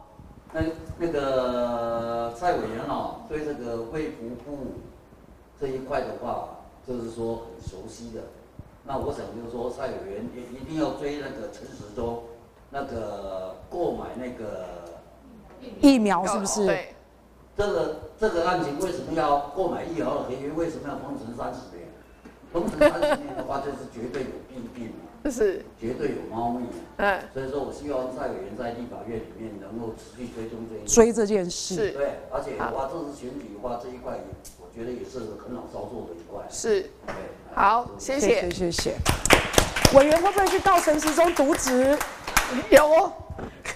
[0.55, 0.63] 那
[0.97, 4.73] 那个蔡委员哦，对这个卫福部
[5.61, 8.21] 这一块的话，就是说很熟悉的。
[8.85, 12.23] 那我想就是说，蔡委员也一定要追那个陈时中。
[12.71, 15.01] 那个购买那个
[15.81, 16.67] 疫苗是不是？
[16.67, 16.95] 对，
[17.57, 20.53] 这个这个案情为什么要购买疫苗的合约？
[20.53, 21.89] 为什么要封存三十年？
[22.53, 26.67] 封存三十年的话，就是绝对有弊病嘛，是绝对有猫腻。
[26.99, 31.75] 嗯，所以说我希望蔡委员在立法院里面能够持续追踪这一追这件事。
[31.75, 34.21] 是，对，而且的话，这次选举的话，这一块
[34.58, 36.41] 我觉得也是很好操作的一块。
[36.49, 37.14] 是，对，
[37.53, 38.95] 好，谢谢，谢谢。
[39.93, 41.99] 委员会不会去告陈时中渎职？
[42.70, 43.12] 有哦，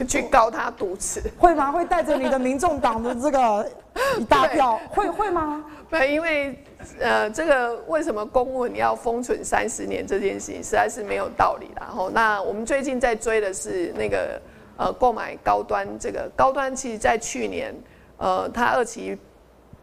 [0.07, 1.73] 去告他渎职，会吗？
[1.73, 3.69] 会带着你的民众党的这个
[4.17, 5.65] 一大票，会会吗？
[5.91, 6.57] 对，因为
[7.01, 11.67] 呃，这个为什么公文要封存三十年这件事情实在是没有道理。
[11.77, 14.41] 然后，那我们最近在追的是那个
[14.77, 17.75] 呃，购买高端这个高端，其实在去年
[18.17, 19.19] 呃，他二期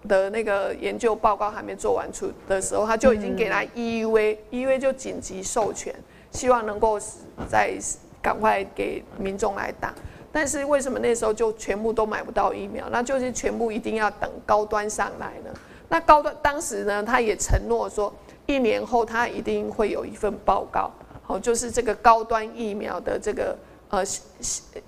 [0.07, 5.93] 的那个研究报告还没做完出的时候，他就已经给他 EUA，EUA、嗯、就紧急授权，
[6.31, 6.99] 希望能够
[7.49, 7.77] 在。
[8.21, 9.95] 赶快给民众来打，
[10.29, 12.85] 但是为什么那时候就全部都买不到疫苗？
[12.91, 15.49] 那就是全部一定要等高端上来呢？
[15.87, 18.13] 那高端当时呢，他也承诺说，
[18.45, 20.91] 一年后他一定会有一份报告，
[21.23, 23.57] 好，就是这个高端疫苗的这个
[23.89, 24.03] 呃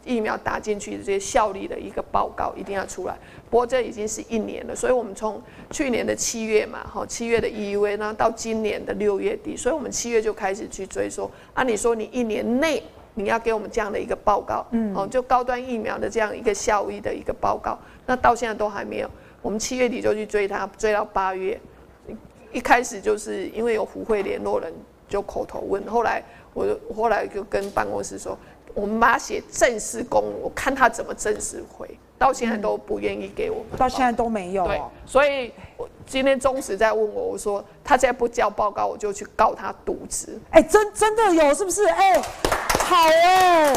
[0.06, 3.18] 疫苗打进去的这些效力的一个报告一定要出来。
[3.50, 11.30] 不过这已经是一年了，所以我们从去年的七月嘛，哈，七月的 EUA 呢，到今年的六月底，所以我们七月就开始去追说。
[11.54, 12.82] 按理说你一年内。
[13.14, 19.12] 你要给我们这样的一个报告，嗯，哦，就高端疫苗的这样一个效益的一个报告，那到现在都还没有。
[19.42, 21.60] 我们七月底就去追它，追到八月，
[22.54, 24.74] 一开始就是因为有胡会联络人
[25.10, 26.24] 就口头问，后来
[26.54, 28.38] 我后来就跟办公室说，
[28.74, 34.66] 我们把它写正式公，我看他怎么正式回，到现在都不愿意给我们，到现在都没有。
[34.66, 40.40] 对，所以我今天中时在问我，我说他再不交报告，我就去告他渎职。
[40.52, 41.86] 哎，真真的有是不是？
[41.86, 42.22] 哎。
[42.92, 43.74] 好哎，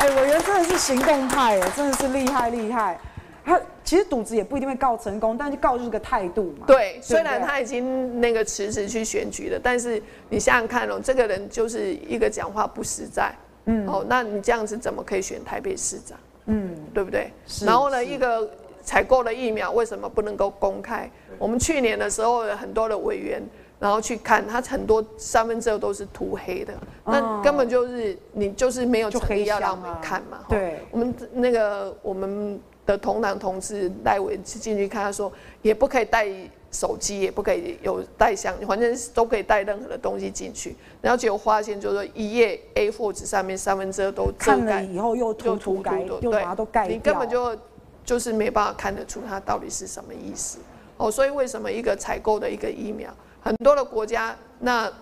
[0.00, 2.98] 哎，委员真的是行动派哎，真的是厉害厉害。
[3.42, 6.66] 他其实渎职也不一定会告成功，但是告就是个态度嘛。
[6.66, 13.34] 对，虽然他已经那个辞职去选举了，但是你想想看哦，这个人就是一个讲话不实在，
[13.68, 16.18] 嗯，哦，那你这样子怎么可以选台北市长？
[16.46, 17.30] 嗯，对不对？
[17.46, 17.64] 是。
[17.64, 18.50] 然后呢，一个
[18.82, 21.08] 采购的疫苗为什么不能够公开？
[21.38, 23.40] 我们去年的时候有很多的委员。
[23.80, 30.40] 然后去看，他很多三分之二都是涂黑的，那根本就是你就是没有诚意要让我们看嘛。
[30.48, 36.26] 对，我们那个我们的同党同志赖伟进去看，他说也不可以带
[36.70, 40.76] 手机，也不可以有带相，反正都可以带任何的东西进去。
[41.00, 47.56] 然后结果发现就是说一页 A4 纸上面三分之二都遮盖，看了以后又涂涂改，又把它都盖，你根本就
[48.04, 50.58] 就是没办法看得出它到底是什么意思。
[50.96, 53.10] 哦，所以为什么一个采购的一个疫苗？
[53.40, 54.92] 很多的国家，那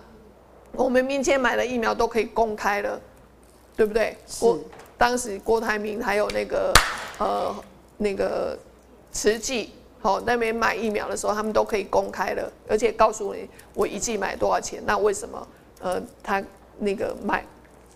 [0.72, 3.00] 我们民间买的疫苗都可以公开了，
[3.74, 4.16] 对不对？
[4.38, 4.58] 郭
[4.98, 6.72] 当时郭台铭还有那个
[7.18, 7.54] 呃
[7.96, 8.56] 那个
[9.10, 9.72] 慈济，
[10.06, 14.80] 好、哦、那边买疫苗的时候，他们都可以公开了，而且告诉你我一剂买多少钱。
[14.86, 15.48] 那为什么
[15.80, 16.40] 呃他
[16.78, 17.44] 那个买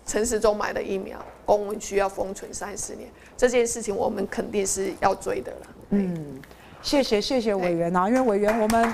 [0.05, 3.07] 陈时中买的疫苗公文需要封存三十年？
[3.37, 5.67] 这件事情我们肯定是要追的了。
[5.91, 6.41] 嗯，
[6.81, 8.93] 谢谢谢谢委员啊，因为委员我们。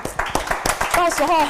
[0.95, 1.45] 到时候，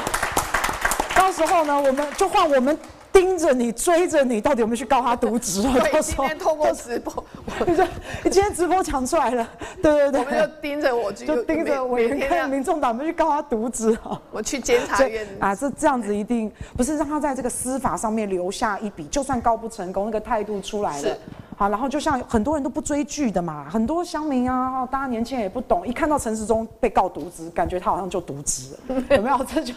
[1.15, 2.78] 到时候呢，我们就换我们
[3.18, 5.74] 盯着你，追着你，到底有没有去告他渎职了？
[5.82, 7.24] 对，今天透过直播，
[7.65, 7.86] 你说
[8.24, 9.49] 你今天直播讲出来了，
[9.82, 11.97] 对对对，我们就盯着我，就盯着我，
[12.30, 14.22] 看民众党没去告他渎职啊？
[14.32, 21.18] 我去监察院啊，这这样子一定不是让他在这个司法上面留下一笔，就算告不成功，那个态度出来了。
[21.60, 29.38] 好，然后就像很多人都不追剧的嘛，很多乡民啊，大家年轻人也不懂，一看到陈时中被告渎职，感觉他好像就渎职了， 有没有？
[29.51, 29.74] 这就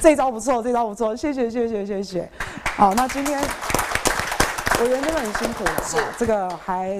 [0.00, 2.30] 这招不错，这招不错，谢谢谢谢谢谢。
[2.76, 3.40] 好，那今天
[4.80, 6.90] 委员真的很辛苦了，是这个还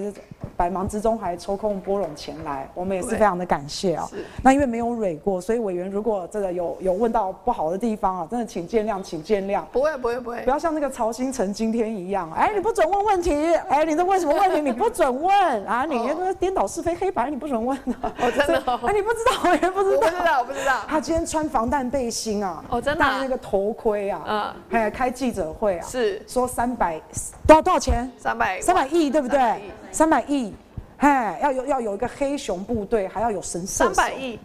[0.56, 4.06] 百忙之中还抽空拨冗前来，我们也是非常的感谢啊。
[4.10, 9.62] 是那因为没有蕊过，所以委员如果这个有有问到不好的地方啊，真的请见谅，请见谅。
[9.72, 14.60] 不会不会不会不，要像那个曹兴诚今天一样，哎，你不准问问题，哎，你这问什么问题？
[14.60, 15.84] 你不准问啊！
[15.84, 17.94] 你那个颠倒是非黑白，你不准问的。
[18.20, 20.06] 哦真的哦哎，你不知道，我也不知道。
[20.06, 27.00] 我不知道我不知道，他今天穿防弹背心啊，哦真的啊戴那个头盔啊，嗯哎，开记者会啊，是说三百
[27.46, 28.10] 多少多少钱？
[28.18, 29.70] 三百三百亿对不300对亿？
[29.92, 30.54] 三百亿，
[30.98, 33.92] 哎，要有要有一个黑熊部队，还要有神射手。
[33.92, 34.38] 三百亿，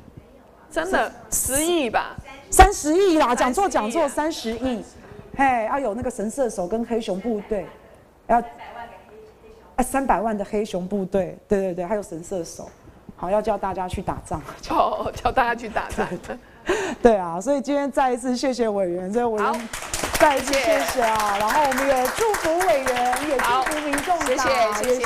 [0.71, 2.15] 真的十亿吧？
[2.49, 3.69] 三十亿啦，讲错30亿啊。
[3.69, 4.83] 讲座，三十亿，
[5.35, 7.65] 嘿，要有那个神射手跟黑熊部队，
[8.27, 8.41] 要
[9.75, 12.69] 哎三百万的黑熊部队，对对对，还有神射手，
[13.15, 16.07] 好要叫大家去打仗， 叫叫大家去打仗。
[16.99, 19.69] 对啊，所以今天再一次谢谢委员，这个委好员
[20.19, 24.99] 再一次谢谢啊，然后我们也祝福委员，也祝福民众谢谢谢谢